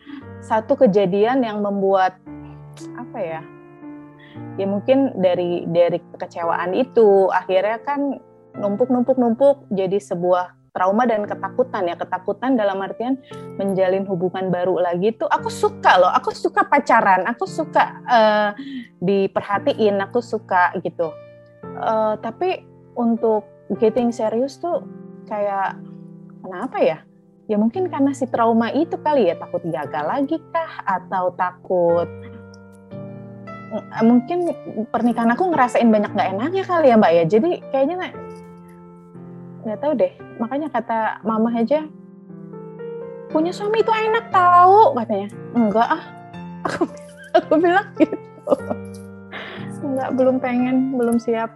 satu 0.44 0.76
kejadian 0.76 1.44
yang 1.44 1.64
membuat 1.64 2.20
apa 2.96 3.18
ya? 3.18 3.42
Ya 4.56 4.66
mungkin 4.68 5.16
dari 5.18 5.64
dari 5.68 5.98
kekecewaan 6.14 6.76
itu 6.76 7.32
akhirnya 7.32 7.80
kan 7.82 8.20
numpuk-numpuk-numpuk 8.56 9.68
jadi 9.72 9.96
sebuah 9.96 10.59
trauma 10.80 11.04
dan 11.04 11.28
ketakutan 11.28 11.92
ya. 11.92 11.96
Ketakutan 12.00 12.56
dalam 12.56 12.80
artian 12.80 13.20
menjalin 13.60 14.08
hubungan 14.08 14.48
baru 14.48 14.80
lagi 14.80 15.12
itu 15.12 15.28
aku 15.28 15.52
suka 15.52 16.00
loh. 16.00 16.08
Aku 16.16 16.32
suka 16.32 16.64
pacaran. 16.64 17.28
Aku 17.28 17.44
suka 17.44 18.00
uh, 18.08 18.50
diperhatiin. 19.04 20.00
Aku 20.08 20.24
suka 20.24 20.72
gitu. 20.80 21.12
Uh, 21.76 22.16
tapi 22.24 22.64
untuk 22.96 23.44
getting 23.76 24.08
serius 24.08 24.56
tuh 24.56 24.80
kayak 25.28 25.76
kenapa 26.40 26.80
ya? 26.80 26.98
Ya 27.44 27.60
mungkin 27.60 27.92
karena 27.92 28.16
si 28.16 28.24
trauma 28.24 28.72
itu 28.72 28.96
kali 28.96 29.28
ya. 29.28 29.36
Takut 29.36 29.60
gagal 29.68 30.04
lagi 30.08 30.40
kah? 30.48 30.80
Atau 30.88 31.36
takut 31.36 32.08
mungkin 34.02 34.50
pernikahan 34.90 35.30
aku 35.30 35.46
ngerasain 35.54 35.86
banyak 35.86 36.10
nggak 36.10 36.30
enaknya 36.34 36.64
kali 36.66 36.90
ya 36.90 36.96
mbak 36.98 37.12
ya. 37.14 37.24
Jadi 37.28 37.50
kayaknya 37.70 38.10
nggak 39.64 39.80
tahu 39.80 39.92
deh. 39.96 40.12
Makanya 40.40 40.68
kata 40.72 41.20
mama 41.24 41.52
aja 41.52 41.84
punya 43.30 43.54
suami 43.54 43.80
itu 43.80 43.92
enak 43.92 44.32
tahu 44.34 44.96
katanya. 44.98 45.28
Enggak 45.54 45.88
ah. 45.88 46.02
Aku 46.68 46.84
aku 47.38 47.52
bilang 47.56 47.88
gitu. 47.96 48.18
Enggak 49.80 50.10
belum 50.16 50.36
pengen 50.42 50.98
belum 50.98 51.16
siap. 51.22 51.54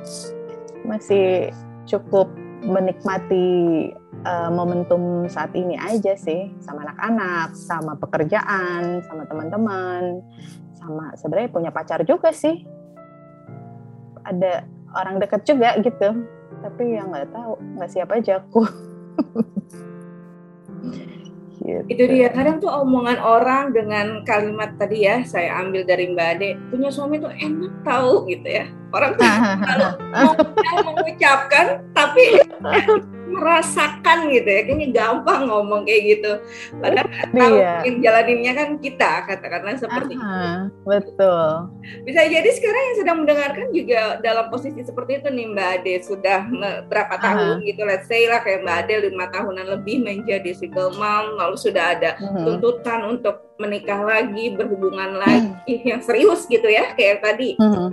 Masih 0.84 1.50
cukup 1.88 2.28
menikmati 2.64 3.92
uh, 4.24 4.48
momentum 4.48 5.28
saat 5.28 5.52
ini 5.52 5.76
aja 5.76 6.16
sih. 6.16 6.48
Sama 6.64 6.88
anak-anak, 6.88 7.52
sama 7.56 7.92
pekerjaan, 8.00 9.04
sama 9.04 9.28
teman-teman, 9.28 10.24
sama 10.76 11.12
sebenarnya 11.16 11.52
punya 11.52 11.70
pacar 11.72 12.00
juga 12.08 12.32
sih. 12.32 12.64
Ada 14.24 14.64
orang 14.96 15.20
dekat 15.20 15.44
juga 15.44 15.76
gitu, 15.84 16.24
tapi 16.64 16.96
yang 16.96 17.12
nggak 17.12 17.28
tahu, 17.28 17.60
nggak 17.76 17.90
siap 17.92 18.08
aja 18.16 18.40
aku. 18.40 18.64
Gitu. 21.64 21.80
Itu 21.88 22.04
dia 22.12 22.28
kadang 22.28 22.60
tuh 22.60 22.68
omongan 22.68 23.16
orang 23.24 23.72
dengan 23.72 24.20
kalimat 24.28 24.76
tadi 24.76 25.08
ya 25.08 25.24
saya 25.24 25.64
ambil 25.64 25.88
dari 25.88 26.12
Mbak 26.12 26.28
Ade 26.36 26.60
punya 26.68 26.92
suami 26.92 27.16
tuh 27.16 27.32
enak 27.32 27.80
tahu 27.80 28.28
gitu 28.28 28.44
ya 28.44 28.68
orang 28.92 29.16
tuh 29.16 29.24
kalau 29.72 29.90
mau 30.12 30.92
mengucapkan 30.92 31.80
tapi 31.96 32.36
merasakan 33.34 34.18
gitu 34.30 34.48
ya. 34.48 34.60
Kayaknya 34.62 34.88
gampang 34.94 35.50
ngomong 35.50 35.82
kayak 35.82 36.02
gitu. 36.14 36.32
Padahal 36.78 37.06
nggak 37.10 37.28
tahu 37.34 37.56
iya. 37.58 37.74
yang 37.82 37.96
jalaninnya 38.00 38.52
kan 38.54 38.68
kita 38.78 39.10
katakanlah 39.26 39.76
seperti 39.76 40.14
Aha, 40.14 40.70
itu 40.70 40.86
betul. 40.86 41.46
Bisa 42.06 42.20
jadi 42.30 42.50
sekarang 42.54 42.82
yang 42.82 42.96
sedang 43.02 43.18
mendengarkan 43.26 43.66
juga 43.74 44.00
dalam 44.22 44.46
posisi 44.48 44.80
seperti 44.86 45.20
itu 45.20 45.28
nih 45.34 45.46
Mbak 45.50 45.68
Ade. 45.80 45.94
Sudah 46.06 46.40
berapa 46.86 47.14
tahun 47.18 47.58
Aha. 47.58 47.66
gitu 47.66 47.82
let's 47.82 48.06
say 48.06 48.30
lah 48.30 48.40
kayak 48.40 48.62
Mbak 48.62 48.76
Ade 48.86 48.94
lima 49.10 49.26
tahunan 49.34 49.66
lebih 49.80 49.96
menjadi 50.06 50.50
single 50.54 50.94
mom 50.94 51.36
lalu 51.36 51.56
sudah 51.58 51.98
ada 51.98 52.16
uh 52.20 52.32
tuntutan 52.44 53.00
untuk 53.08 53.56
menikah 53.56 54.04
lagi 54.04 54.52
berhubungan 54.52 55.16
lagi 55.16 55.80
yang 55.88 56.02
serius 56.04 56.44
gitu 56.46 56.66
ya 56.66 56.92
kayak 56.94 57.24
tadi. 57.24 57.56
Uh 57.58 57.90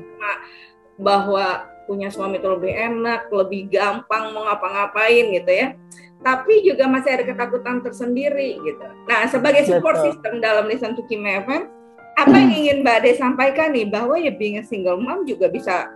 bahwa 1.02 1.66
punya 1.92 2.08
suami 2.08 2.40
itu 2.40 2.48
lebih 2.48 2.72
enak, 2.72 3.28
lebih 3.28 3.68
gampang 3.68 4.32
mau 4.32 4.48
ngapa-ngapain 4.48 5.28
gitu 5.36 5.52
ya. 5.52 5.76
Tapi 6.24 6.64
juga 6.64 6.88
masih 6.88 7.20
ada 7.20 7.28
ketakutan 7.28 7.84
tersendiri 7.84 8.56
gitu. 8.64 8.86
Nah, 9.12 9.28
sebagai 9.28 9.68
support 9.68 10.00
Betul. 10.00 10.08
system 10.16 10.34
dalam 10.40 10.72
Listen 10.72 10.96
to 10.96 11.04
Kim 11.12 11.28
FM, 11.28 11.68
apa 12.16 12.36
yang 12.40 12.52
ingin 12.56 12.78
Mbak 12.88 12.96
Ade 13.04 13.12
sampaikan 13.20 13.76
nih 13.76 13.92
bahwa 13.92 14.16
ya 14.16 14.32
being 14.32 14.56
a 14.56 14.64
single 14.64 14.96
mom 14.96 15.28
juga 15.28 15.52
bisa 15.52 15.92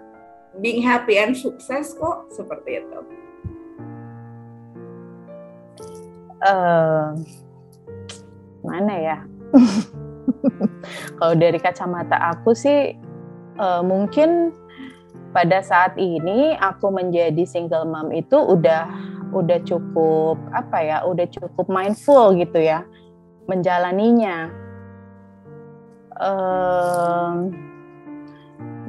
being 0.59 0.83
happy 0.83 1.15
and 1.15 1.37
sukses 1.39 1.95
kok 1.95 2.27
seperti 2.35 2.83
itu. 2.83 2.99
Uh, 6.43 7.15
mana 8.67 8.93
ya? 8.99 9.17
Kalau 11.21 11.35
dari 11.37 11.57
kacamata 11.61 12.17
aku 12.35 12.51
sih 12.57 12.97
uh, 13.61 13.81
mungkin 13.85 14.51
pada 15.35 15.59
saat 15.59 15.99
ini 15.99 16.55
aku 16.55 16.95
menjadi 16.95 17.43
single 17.43 17.83
mom 17.83 18.15
itu 18.15 18.39
udah 18.39 18.87
udah 19.35 19.59
cukup 19.67 20.39
apa 20.55 20.77
ya 20.79 20.97
udah 21.03 21.27
cukup 21.27 21.67
mindful 21.67 22.31
gitu 22.39 22.55
ya 22.55 22.87
menjalaninya 23.51 24.47
um, 26.15 27.51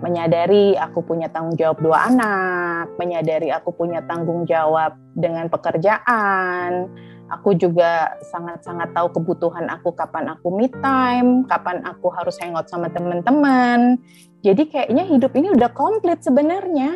menyadari 0.07 0.79
aku 0.79 1.03
punya 1.03 1.27
tanggung 1.35 1.59
jawab 1.59 1.83
dua 1.83 2.15
anak 2.15 2.95
menyadari 2.95 3.51
aku 3.51 3.75
punya 3.75 4.07
tanggung 4.07 4.47
jawab 4.47 4.95
dengan 5.19 5.51
pekerjaan 5.51 6.87
aku 7.27 7.59
juga 7.59 8.15
sangat-sangat 8.31 8.95
tahu 8.95 9.11
kebutuhan 9.19 9.67
aku 9.67 9.91
kapan 9.95 10.31
aku 10.31 10.55
me 10.55 10.71
time, 10.79 11.43
kapan 11.51 11.83
aku 11.83 12.11
harus 12.15 12.39
hangout 12.39 12.71
sama 12.71 12.87
teman-teman. 12.91 13.99
Jadi 14.47 14.71
kayaknya 14.71 15.05
hidup 15.11 15.35
ini 15.35 15.51
udah 15.51 15.75
komplit 15.75 16.23
sebenarnya. 16.23 16.95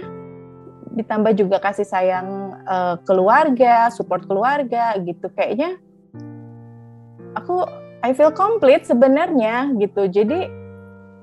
Ditambah 0.94 1.34
juga 1.34 1.58
kasih 1.58 1.82
sayang 1.82 2.54
uh, 2.62 2.94
keluarga, 3.02 3.90
support 3.90 4.22
keluarga 4.30 4.94
gitu. 5.02 5.26
Kayaknya 5.34 5.82
aku 7.34 7.66
I 8.06 8.14
feel 8.14 8.30
complete 8.30 8.86
sebenarnya 8.86 9.74
gitu. 9.82 10.06
Jadi 10.06 10.46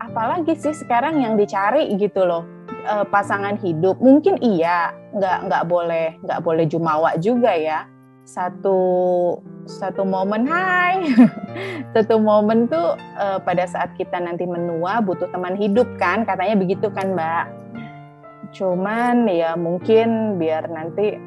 apalagi 0.04 0.52
sih 0.60 0.76
sekarang 0.76 1.24
yang 1.24 1.40
dicari 1.40 1.96
gitu 1.96 2.28
loh 2.28 2.44
uh, 2.92 3.08
pasangan 3.08 3.56
hidup. 3.64 3.96
Mungkin 4.04 4.44
iya, 4.44 4.92
nggak 5.16 5.48
nggak 5.48 5.64
boleh 5.72 6.20
nggak 6.28 6.44
boleh 6.44 6.68
jumawa 6.68 7.16
juga 7.16 7.56
ya 7.56 7.88
satu 8.28 8.80
satu 9.68 10.08
momen 10.08 10.48
hai. 10.48 11.12
Satu 11.94 12.18
momen 12.18 12.72
tuh 12.72 12.96
uh, 13.20 13.40
pada 13.44 13.68
saat 13.68 13.92
kita 14.00 14.18
nanti 14.18 14.48
menua 14.48 15.04
butuh 15.04 15.28
teman 15.30 15.60
hidup 15.60 15.86
kan? 16.00 16.24
Katanya 16.24 16.56
begitu 16.56 16.88
kan 16.90 17.14
mbak? 17.14 17.46
Cuman 18.56 19.28
ya 19.28 19.60
mungkin 19.60 20.40
biar 20.40 20.72
nanti 20.72 21.20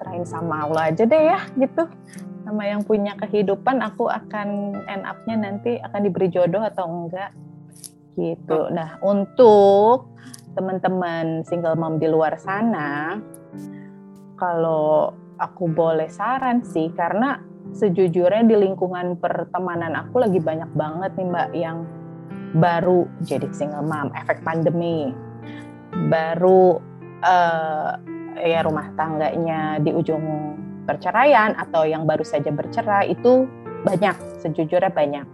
serahin 0.00 0.24
sama 0.24 0.64
Allah 0.64 0.90
aja 0.90 1.04
deh 1.04 1.22
ya 1.28 1.40
gitu. 1.60 1.84
Sama 2.48 2.64
yang 2.64 2.80
punya 2.80 3.12
kehidupan 3.20 3.84
aku 3.84 4.08
akan 4.08 4.80
end 4.88 5.04
up-nya 5.04 5.36
nanti 5.36 5.76
akan 5.84 6.00
diberi 6.00 6.32
jodoh 6.32 6.64
atau 6.64 6.88
enggak? 6.88 7.30
Gitu. 8.16 8.58
Nah 8.72 8.96
untuk 9.04 10.16
teman-teman 10.56 11.44
single 11.44 11.76
mom 11.76 12.00
di 12.00 12.08
luar 12.08 12.34
sana 12.40 13.20
kalau 14.38 15.12
aku 15.38 15.70
boleh 15.70 16.10
saran 16.10 16.66
sih 16.66 16.90
karena 16.92 17.40
sejujurnya 17.72 18.44
di 18.44 18.56
lingkungan 18.58 19.16
pertemanan 19.18 19.94
aku 19.94 20.20
lagi 20.22 20.42
banyak 20.42 20.70
banget 20.74 21.10
nih 21.14 21.26
mbak 21.26 21.50
yang 21.54 21.78
baru 22.56 23.04
jadi 23.24 23.48
single 23.52 23.84
mom 23.84 24.08
efek 24.16 24.40
pandemi. 24.40 25.12
Baru 26.08 26.80
uh, 27.24 27.92
ya 28.38 28.60
rumah 28.64 28.88
tangganya 28.94 29.82
di 29.82 29.92
ujung 29.92 30.56
perceraian 30.88 31.52
atau 31.58 31.84
yang 31.84 32.08
baru 32.08 32.24
saja 32.24 32.48
bercerai 32.48 33.12
itu 33.12 33.44
banyak 33.84 34.16
sejujurnya 34.40 34.92
banyak. 34.92 35.26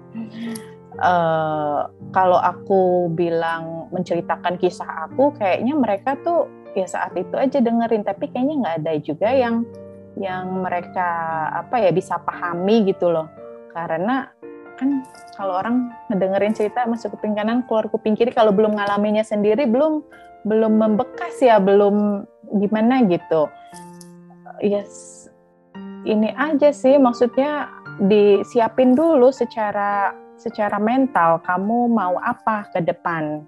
Uh, 0.95 1.91
kalau 2.15 2.39
aku 2.39 3.11
bilang 3.11 3.91
menceritakan 3.91 4.59
kisah 4.63 5.11
aku 5.11 5.35
kayaknya 5.35 5.75
mereka 5.75 6.15
tuh 6.23 6.47
ya 6.75 6.87
saat 6.87 7.15
itu 7.19 7.35
aja 7.35 7.59
dengerin 7.59 8.07
tapi 8.07 8.31
kayaknya 8.31 8.55
nggak 8.63 8.77
ada 8.83 8.93
juga 9.03 9.31
yang 9.31 9.67
yang 10.19 10.63
mereka 10.63 11.09
apa 11.51 11.83
ya 11.83 11.91
bisa 11.91 12.19
pahami 12.23 12.87
gitu 12.91 13.11
loh. 13.11 13.27
Karena 13.75 14.31
kan 14.75 15.07
kalau 15.39 15.59
orang 15.59 15.91
ngedengerin 16.11 16.55
cerita 16.55 16.87
masuk 16.87 17.15
kuping 17.19 17.39
kanan 17.39 17.63
keluar 17.67 17.87
kuping 17.87 18.19
kiri 18.19 18.35
kalau 18.35 18.51
belum 18.51 18.75
ngalaminnya 18.75 19.23
sendiri 19.23 19.71
belum 19.71 20.03
belum 20.43 20.73
membekas 20.83 21.39
ya 21.39 21.63
belum 21.63 22.27
gimana 22.59 23.07
gitu. 23.07 23.47
Yes 24.63 25.25
ini 26.05 26.31
aja 26.37 26.71
sih 26.71 27.01
maksudnya 27.01 27.71
disiapin 28.03 28.93
dulu 28.93 29.33
secara 29.33 30.13
secara 30.37 30.77
mental 30.77 31.41
kamu 31.47 31.89
mau 31.91 32.19
apa 32.21 32.69
ke 32.75 32.83
depan. 32.85 33.47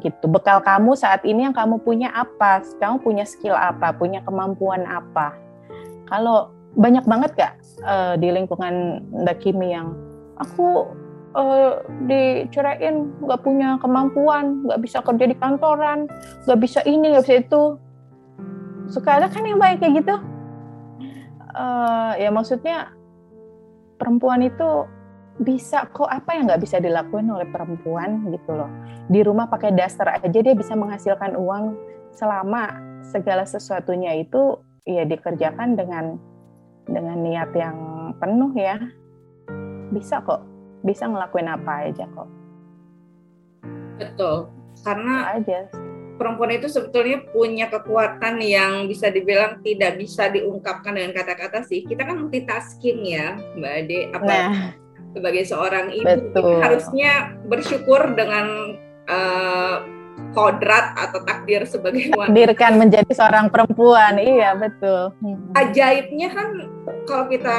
Gitu 0.00 0.28
bekal 0.28 0.60
kamu 0.60 0.92
saat 0.92 1.24
ini 1.24 1.48
yang 1.48 1.56
kamu 1.56 1.80
punya 1.80 2.12
apa 2.12 2.60
kamu 2.76 3.00
punya 3.00 3.24
skill 3.24 3.56
apa 3.56 3.96
punya 3.96 4.20
kemampuan 4.20 4.84
apa 4.84 5.45
kalau 6.06 6.50
banyak 6.76 7.04
banget 7.08 7.30
gak 7.34 7.54
uh, 7.82 8.14
di 8.20 8.28
lingkungan 8.28 9.00
Mbak 9.24 9.36
Kimi 9.40 9.72
yang 9.72 9.96
aku 10.36 10.92
uh, 11.36 11.84
dicerain 12.08 13.12
nggak 13.20 13.40
punya 13.44 13.76
kemampuan, 13.80 14.64
nggak 14.64 14.80
bisa 14.84 14.98
kerja 15.04 15.24
di 15.28 15.36
kantoran, 15.36 16.08
nggak 16.48 16.60
bisa 16.60 16.80
ini, 16.88 17.12
nggak 17.12 17.24
bisa 17.24 17.36
itu. 17.40 17.62
Suka 18.92 19.18
ada 19.18 19.26
kan 19.28 19.44
yang 19.44 19.60
baik 19.60 19.82
kayak 19.82 20.04
gitu. 20.04 20.16
Uh, 21.56 22.12
ya 22.20 22.28
maksudnya 22.28 22.92
perempuan 23.96 24.44
itu 24.44 24.84
bisa 25.40 25.88
kok 25.92 26.08
apa 26.08 26.36
yang 26.36 26.48
nggak 26.48 26.64
bisa 26.64 26.80
dilakuin 26.80 27.28
oleh 27.28 27.48
perempuan 27.48 28.24
gitu 28.32 28.56
loh. 28.56 28.68
Di 29.08 29.20
rumah 29.20 29.48
pakai 29.48 29.72
daster 29.72 30.08
aja 30.08 30.28
dia 30.28 30.54
bisa 30.56 30.72
menghasilkan 30.76 31.36
uang 31.36 31.76
selama 32.16 32.80
segala 33.04 33.44
sesuatunya 33.44 34.16
itu 34.20 34.56
ya 34.86 35.02
dikerjakan 35.04 35.74
dengan 35.74 36.16
dengan 36.86 37.18
niat 37.20 37.50
yang 37.52 37.76
penuh 38.22 38.54
ya. 38.54 38.78
Bisa 39.90 40.22
kok 40.22 40.42
bisa 40.86 41.10
ngelakuin 41.10 41.50
apa 41.50 41.90
aja 41.90 42.06
kok. 42.06 42.28
Betul 43.98 44.56
karena 44.84 45.36
aja 45.38 45.70
perempuan 46.16 46.56
itu 46.56 46.68
sebetulnya 46.68 47.24
punya 47.28 47.68
kekuatan 47.68 48.40
yang 48.40 48.88
bisa 48.88 49.12
dibilang 49.12 49.60
tidak 49.60 50.00
bisa 50.00 50.32
diungkapkan 50.32 50.96
dengan 50.96 51.12
kata-kata 51.12 51.64
sih. 51.64 51.84
Kita 51.84 52.08
kan 52.08 52.16
multitasking 52.24 53.04
ya 53.04 53.36
mbak 53.56 53.72
Ade. 53.84 53.98
Apa 54.16 54.24
nah, 54.24 54.72
sebagai 55.12 55.44
seorang 55.44 55.92
ibu 55.92 56.40
harusnya 56.60 57.36
bersyukur 57.44 58.16
dengan 58.16 58.76
uh, 59.08 59.76
kodrat 60.32 60.96
atau 60.96 61.20
takdir 61.24 61.64
sebagai 61.68 62.12
wanita. 62.12 62.32
Takdirkan 62.32 62.72
menjadi 62.76 63.12
seorang 63.12 63.46
perempuan, 63.52 64.16
iya 64.20 64.56
betul. 64.56 65.12
Hmm. 65.20 65.52
Ajaibnya 65.56 66.28
kan 66.32 66.48
kalau 67.08 67.24
kita 67.28 67.58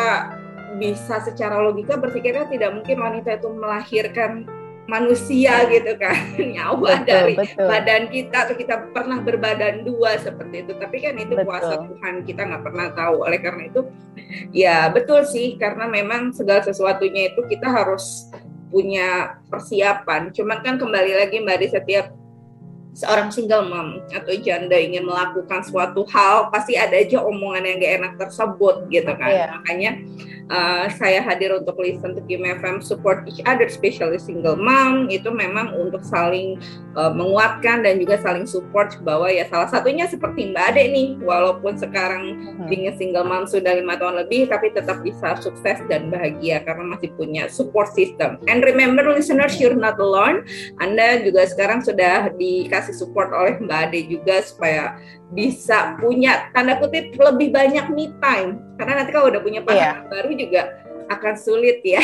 bisa 0.77 1.21
secara 1.25 1.57
logika 1.57 1.97
berpikirnya 1.97 2.45
tidak 2.49 2.77
mungkin 2.77 3.01
wanita 3.01 3.41
itu 3.41 3.49
melahirkan 3.49 4.45
manusia 4.87 5.67
gitu 5.67 5.99
kan 5.99 6.15
nyawa 6.55 7.03
betul, 7.03 7.05
dari 7.05 7.35
betul. 7.35 7.67
badan 7.67 8.03
kita 8.07 8.37
atau 8.47 8.55
kita 8.55 8.75
pernah 8.95 9.19
berbadan 9.19 9.83
dua 9.83 10.15
seperti 10.15 10.63
itu 10.63 10.73
tapi 10.79 11.03
kan 11.03 11.19
itu 11.19 11.35
betul. 11.35 11.45
kuasa 11.45 11.75
Tuhan 11.83 12.15
kita 12.23 12.41
nggak 12.47 12.63
pernah 12.63 12.87
tahu 12.95 13.15
oleh 13.27 13.39
karena 13.43 13.63
itu 13.67 13.81
ya 14.55 14.87
betul 14.87 15.27
sih 15.27 15.59
karena 15.59 15.91
memang 15.91 16.31
segala 16.31 16.63
sesuatunya 16.63 17.35
itu 17.35 17.43
kita 17.51 17.67
harus 17.67 18.31
punya 18.71 19.39
persiapan 19.51 20.31
cuman 20.31 20.57
kan 20.63 20.75
kembali 20.79 21.13
lagi 21.19 21.43
mbak 21.43 21.59
di 21.63 21.67
setiap 21.67 22.11
seorang 22.97 23.29
single 23.29 23.69
mom 23.69 24.01
atau 24.09 24.33
janda 24.41 24.73
ingin 24.73 25.05
melakukan 25.05 25.61
suatu 25.61 26.01
hal 26.09 26.49
pasti 26.49 26.73
ada 26.73 26.97
aja 26.97 27.21
omongan 27.21 27.69
yang 27.69 27.77
gak 27.77 27.93
enak 28.01 28.13
tersebut 28.17 28.89
gitu 28.89 29.11
kan 29.13 29.29
yeah. 29.29 29.53
makanya 29.53 29.91
uh, 30.51 30.85
saya 30.95 31.23
hadir 31.23 31.53
untuk 31.55 31.77
listen 31.79 32.15
to 32.15 32.21
Kim 32.25 32.43
FM 32.43 32.79
support 32.83 33.23
each 33.27 33.43
other 33.43 33.67
especially 33.67 34.19
single 34.19 34.55
mom. 34.55 35.07
Itu 35.11 35.31
memang 35.31 35.75
untuk 35.75 36.03
saling 36.03 36.59
uh, 36.95 37.11
menguatkan 37.11 37.83
dan 37.83 37.99
juga 37.99 38.19
saling 38.19 38.47
support 38.47 38.95
bahwa 39.03 39.27
ya 39.31 39.47
salah 39.47 39.69
satunya 39.69 40.07
seperti 40.07 40.51
Mbak 40.51 40.65
Ade 40.73 40.83
nih 40.91 41.07
walaupun 41.23 41.75
sekarang 41.77 42.23
hmm. 42.35 42.67
being 42.71 42.89
single 42.95 43.27
mom 43.27 43.45
sudah 43.45 43.75
lima 43.77 43.99
tahun 43.99 44.23
lebih 44.25 44.49
tapi 44.51 44.71
tetap 44.71 45.03
bisa 45.03 45.37
sukses 45.39 45.79
dan 45.91 46.09
bahagia 46.11 46.63
karena 46.63 46.95
masih 46.95 47.11
punya 47.15 47.47
support 47.51 47.91
system. 47.93 48.39
And 48.47 48.63
remember 48.63 49.07
listeners 49.07 49.59
you're 49.59 49.77
not 49.77 49.99
alone. 49.99 50.47
Anda 50.79 51.21
juga 51.23 51.47
sekarang 51.47 51.83
sudah 51.83 52.31
dikasih 52.35 52.95
support 52.95 53.31
oleh 53.35 53.59
Mbak 53.59 53.79
Ade 53.91 53.99
juga 54.07 54.41
supaya 54.43 54.97
bisa 55.35 55.99
punya 55.99 56.47
tanda 56.55 56.79
kutip 56.79 57.11
lebih 57.19 57.51
banyak 57.51 57.91
me 57.91 58.15
time 58.23 58.63
karena 58.79 59.03
nanti 59.03 59.11
kalau 59.11 59.27
udah 59.27 59.41
punya 59.43 59.59
pasangan 59.59 60.07
yeah. 60.07 60.11
baru 60.11 60.31
juga 60.35 60.61
akan 61.07 61.35
sulit 61.39 61.79
ya. 61.87 62.03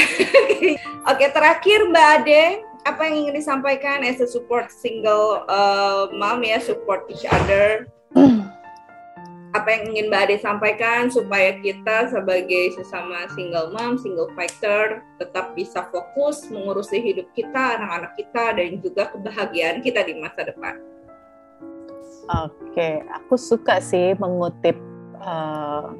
Oke 1.11 1.27
terakhir 1.31 1.87
Mbak 1.91 2.07
Ade 2.19 2.43
apa 2.83 3.01
yang 3.07 3.27
ingin 3.27 3.35
disampaikan 3.39 4.03
as 4.03 4.19
a 4.19 4.27
support 4.27 4.67
single 4.71 5.47
uh, 5.47 6.11
mom 6.11 6.43
ya 6.43 6.59
support 6.59 7.07
each 7.07 7.23
other 7.23 7.87
apa 9.53 9.67
yang 9.69 9.93
ingin 9.93 10.05
Mbak 10.09 10.21
Ade 10.27 10.35
sampaikan 10.41 11.01
supaya 11.13 11.55
kita 11.61 12.09
sebagai 12.09 12.73
sesama 12.73 13.29
single 13.37 13.69
mom, 13.69 14.01
single 14.01 14.27
fighter 14.33 15.05
tetap 15.21 15.53
bisa 15.53 15.85
fokus 15.93 16.49
mengurusi 16.49 16.97
hidup 16.97 17.29
kita, 17.37 17.77
anak-anak 17.77 18.17
kita, 18.17 18.45
dan 18.57 18.81
juga 18.81 19.13
kebahagiaan 19.13 19.85
kita 19.85 20.01
di 20.03 20.17
masa 20.17 20.49
depan. 20.49 20.81
Oke, 22.23 23.03
aku 23.11 23.35
suka 23.35 23.83
sih 23.83 24.15
mengutip 24.15 24.79
uh, 25.19 25.91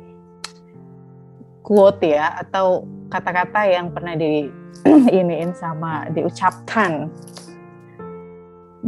quote 1.60 2.00
ya 2.16 2.40
atau 2.40 2.88
kata-kata 3.12 3.68
yang 3.68 3.92
pernah 3.92 4.16
di 4.16 4.48
iniin 5.20 5.52
sama 5.52 6.08
diucapkan. 6.16 7.12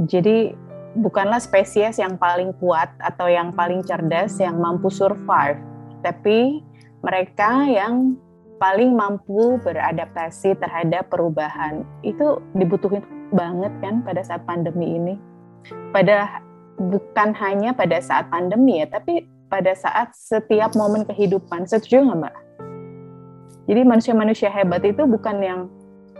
Jadi 0.07 0.55
bukanlah 0.95 1.43
spesies 1.43 1.99
yang 1.99 2.15
paling 2.15 2.55
kuat 2.55 2.91
atau 3.03 3.27
yang 3.27 3.51
paling 3.51 3.83
cerdas 3.83 4.39
yang 4.39 4.55
mampu 4.55 4.87
survive, 4.87 5.59
tapi 6.07 6.63
mereka 7.03 7.67
yang 7.67 8.15
paling 8.59 8.95
mampu 8.95 9.59
beradaptasi 9.59 10.55
terhadap 10.55 11.11
perubahan. 11.11 11.83
Itu 11.99 12.39
dibutuhin 12.55 13.03
banget 13.35 13.75
kan 13.83 13.99
pada 14.07 14.23
saat 14.23 14.47
pandemi 14.47 14.95
ini. 14.95 15.15
Pada 15.91 16.39
bukan 16.75 17.31
hanya 17.39 17.71
pada 17.71 17.99
saat 18.03 18.27
pandemi 18.27 18.83
ya, 18.83 18.87
tapi 18.91 19.27
pada 19.47 19.71
saat 19.77 20.11
setiap 20.15 20.75
momen 20.75 21.07
kehidupan. 21.07 21.63
Setuju 21.69 22.03
nggak 22.03 22.19
Mbak? 22.19 22.35
Jadi 23.65 23.81
manusia-manusia 23.81 24.49
hebat 24.53 24.85
itu 24.85 25.03
bukan 25.09 25.37
yang 25.41 25.61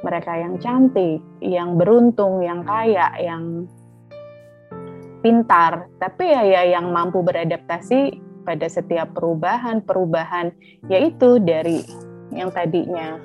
mereka 0.01 0.37
yang 0.37 0.57
cantik, 0.61 1.21
yang 1.41 1.77
beruntung, 1.77 2.41
yang 2.41 2.65
kaya, 2.65 3.09
yang 3.21 3.69
pintar, 5.25 5.89
tapi 5.97 6.29
ya, 6.29 6.45
ya 6.45 6.61
yang 6.77 6.93
mampu 6.93 7.25
beradaptasi 7.25 8.21
pada 8.45 8.69
setiap 8.69 9.17
perubahan-perubahan, 9.17 10.53
yaitu 10.85 11.41
dari 11.41 11.81
yang 12.29 12.53
tadinya 12.53 13.17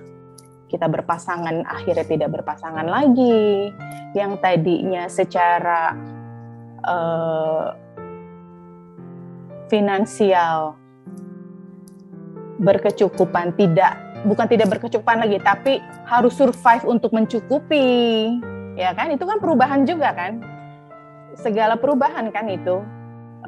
kita 0.73 0.89
berpasangan 0.89 1.67
akhirnya 1.69 2.07
tidak 2.09 2.41
berpasangan 2.41 2.89
lagi, 2.89 3.69
yang 4.17 4.41
tadinya 4.41 5.11
secara 5.13 5.93
uh, 6.85 7.77
finansial 9.71 10.75
berkecukupan 12.61 13.57
tidak 13.57 13.97
bukan 14.29 14.45
tidak 14.45 14.69
berkecukupan 14.77 15.25
lagi 15.25 15.41
tapi 15.41 15.81
harus 16.05 16.37
survive 16.37 16.85
untuk 16.85 17.13
mencukupi 17.17 18.37
ya 18.77 18.93
kan? 18.93 19.13
Itu 19.13 19.25
kan 19.25 19.41
perubahan 19.41 19.89
juga 19.89 20.13
kan? 20.13 20.45
Segala 21.39 21.79
perubahan 21.81 22.29
kan 22.29 22.51
itu 22.51 22.85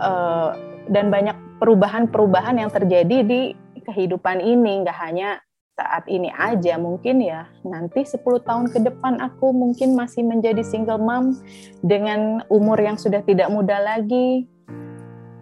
uh, 0.00 0.56
dan 0.88 1.12
banyak 1.12 1.36
perubahan-perubahan 1.60 2.58
yang 2.58 2.70
terjadi 2.72 3.18
di 3.22 3.40
kehidupan 3.82 4.40
ini 4.40 4.82
nggak 4.86 4.98
hanya 4.98 5.42
saat 5.72 6.04
ini 6.08 6.28
aja 6.36 6.76
mungkin 6.76 7.24
ya. 7.24 7.48
Nanti 7.64 8.04
10 8.04 8.20
tahun 8.44 8.68
ke 8.68 8.78
depan 8.84 9.18
aku 9.24 9.56
mungkin 9.56 9.96
masih 9.96 10.20
menjadi 10.24 10.60
single 10.60 11.00
mom 11.00 11.32
dengan 11.80 12.44
umur 12.52 12.76
yang 12.76 13.00
sudah 13.00 13.24
tidak 13.24 13.48
muda 13.48 13.80
lagi. 13.80 14.44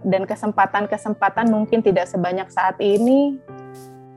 Dan 0.01 0.25
kesempatan-kesempatan 0.25 1.51
mungkin 1.51 1.83
tidak 1.83 2.09
sebanyak 2.09 2.49
saat 2.49 2.79
ini. 2.79 3.37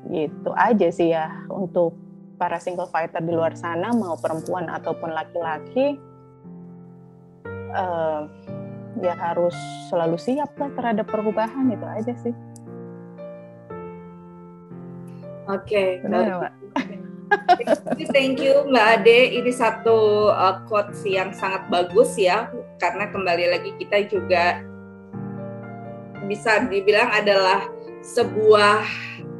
Gitu 0.08 0.52
aja 0.54 0.88
sih 0.94 1.12
ya 1.12 1.34
untuk 1.50 1.98
para 2.38 2.62
single 2.62 2.88
fighter 2.92 3.24
di 3.24 3.34
luar 3.34 3.58
sana 3.58 3.90
mau 3.92 4.14
perempuan 4.16 4.70
ataupun 4.70 5.10
laki-laki. 5.12 5.98
Uh, 7.74 8.30
ya 9.02 9.18
harus 9.18 9.58
selalu 9.90 10.22
siap 10.22 10.54
lah 10.62 10.70
terhadap 10.78 11.10
perubahan 11.10 11.74
itu 11.74 11.88
aja 11.90 12.14
sih. 12.22 12.36
Oke, 15.52 16.00
okay, 16.00 16.24
Thank 18.16 18.40
you 18.40 18.64
Mbak 18.72 18.88
Ade. 19.02 19.20
Ini 19.42 19.52
satu 19.52 20.32
uh, 20.32 20.64
quotes 20.72 21.04
yang 21.04 21.36
sangat 21.36 21.68
bagus 21.68 22.16
ya, 22.16 22.48
karena 22.80 23.12
kembali 23.12 23.52
lagi 23.52 23.76
kita 23.76 24.08
juga 24.08 24.64
bisa 26.32 26.64
dibilang 26.72 27.12
adalah 27.12 27.68
sebuah 28.00 28.88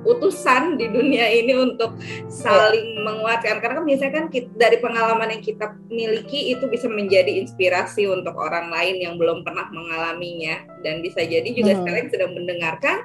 utusan 0.04 0.76
di 0.76 0.92
dunia 0.92 1.24
ini 1.32 1.56
untuk 1.56 1.96
saling 2.28 3.08
menguatkan 3.08 3.64
karena 3.64 3.80
kan 3.80 3.86
biasanya 3.88 4.12
kan 4.12 4.26
kita, 4.28 4.52
dari 4.60 4.78
pengalaman 4.84 5.32
yang 5.32 5.44
kita 5.44 5.72
miliki 5.88 6.52
itu 6.52 6.68
bisa 6.68 6.92
menjadi 6.92 7.40
inspirasi 7.40 8.12
untuk 8.12 8.36
orang 8.36 8.68
lain 8.68 9.00
yang 9.00 9.16
belum 9.16 9.48
pernah 9.48 9.72
mengalaminya 9.72 10.68
dan 10.84 11.00
bisa 11.00 11.24
jadi 11.24 11.48
juga 11.56 11.72
hmm. 11.72 11.80
sekalian 11.80 12.08
sedang 12.12 12.32
mendengarkan 12.36 12.98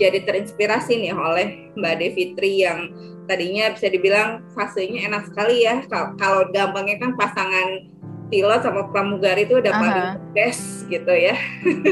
jadi 0.00 0.24
terinspirasi 0.24 0.98
nih 0.98 1.12
oleh 1.12 1.46
Mbak 1.76 1.94
Devitri 2.00 2.64
yang 2.64 2.92
tadinya 3.26 3.70
bisa 3.72 3.86
dibilang 3.92 4.42
fasenya 4.56 5.08
enak 5.08 5.30
sekali 5.30 5.64
ya 5.64 5.84
kalau 6.18 6.48
gampangnya 6.50 6.98
kan 6.98 7.14
pasangan 7.14 7.86
pilot 8.32 8.60
sama 8.64 8.88
pramugari 8.88 9.44
itu 9.44 9.60
udah 9.60 9.72
paling 9.76 10.08
best 10.32 10.88
gitu 10.88 11.12
ya 11.12 11.36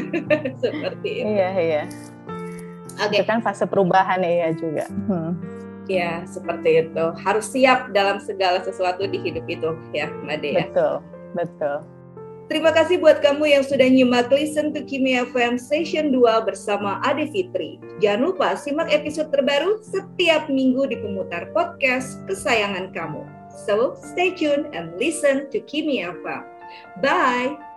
seperti 0.64 1.24
itu. 1.24 1.28
Iya 1.28 1.50
iya. 1.60 1.82
Okay. 2.96 3.20
Itu 3.20 3.28
kan 3.28 3.40
fase 3.44 3.64
perubahan 3.68 4.20
ya 4.24 4.52
juga. 4.56 4.84
Hmm. 5.08 5.36
Ya, 5.88 6.22
seperti 6.22 6.86
itu. 6.86 7.04
Harus 7.18 7.50
siap 7.50 7.90
dalam 7.90 8.22
segala 8.22 8.62
sesuatu 8.62 9.10
di 9.10 9.18
hidup 9.18 9.42
itu 9.50 9.74
ya, 9.90 10.06
Mbak 10.22 10.38
Dea. 10.38 10.68
Betul, 10.70 10.94
betul. 11.34 11.76
Terima 12.50 12.74
kasih 12.74 12.98
buat 12.98 13.22
kamu 13.22 13.46
yang 13.46 13.62
sudah 13.62 13.86
nyimak 13.86 14.26
Listen 14.34 14.74
to 14.74 14.82
Kimi 14.82 15.14
FM 15.14 15.54
Session 15.54 16.10
2 16.10 16.18
bersama 16.42 16.98
Ade 17.06 17.30
Fitri. 17.30 17.78
Jangan 18.02 18.26
lupa 18.26 18.58
simak 18.58 18.90
episode 18.90 19.30
terbaru 19.30 19.78
setiap 19.86 20.50
minggu 20.50 20.90
di 20.90 20.98
pemutar 20.98 21.46
podcast 21.54 22.18
kesayangan 22.26 22.90
kamu. 22.90 23.22
So, 23.54 23.94
stay 24.02 24.34
tuned 24.34 24.74
and 24.74 24.98
listen 24.98 25.46
to 25.54 25.62
Kimi 25.62 26.02
FM. 26.02 26.42
Bye! 26.98 27.69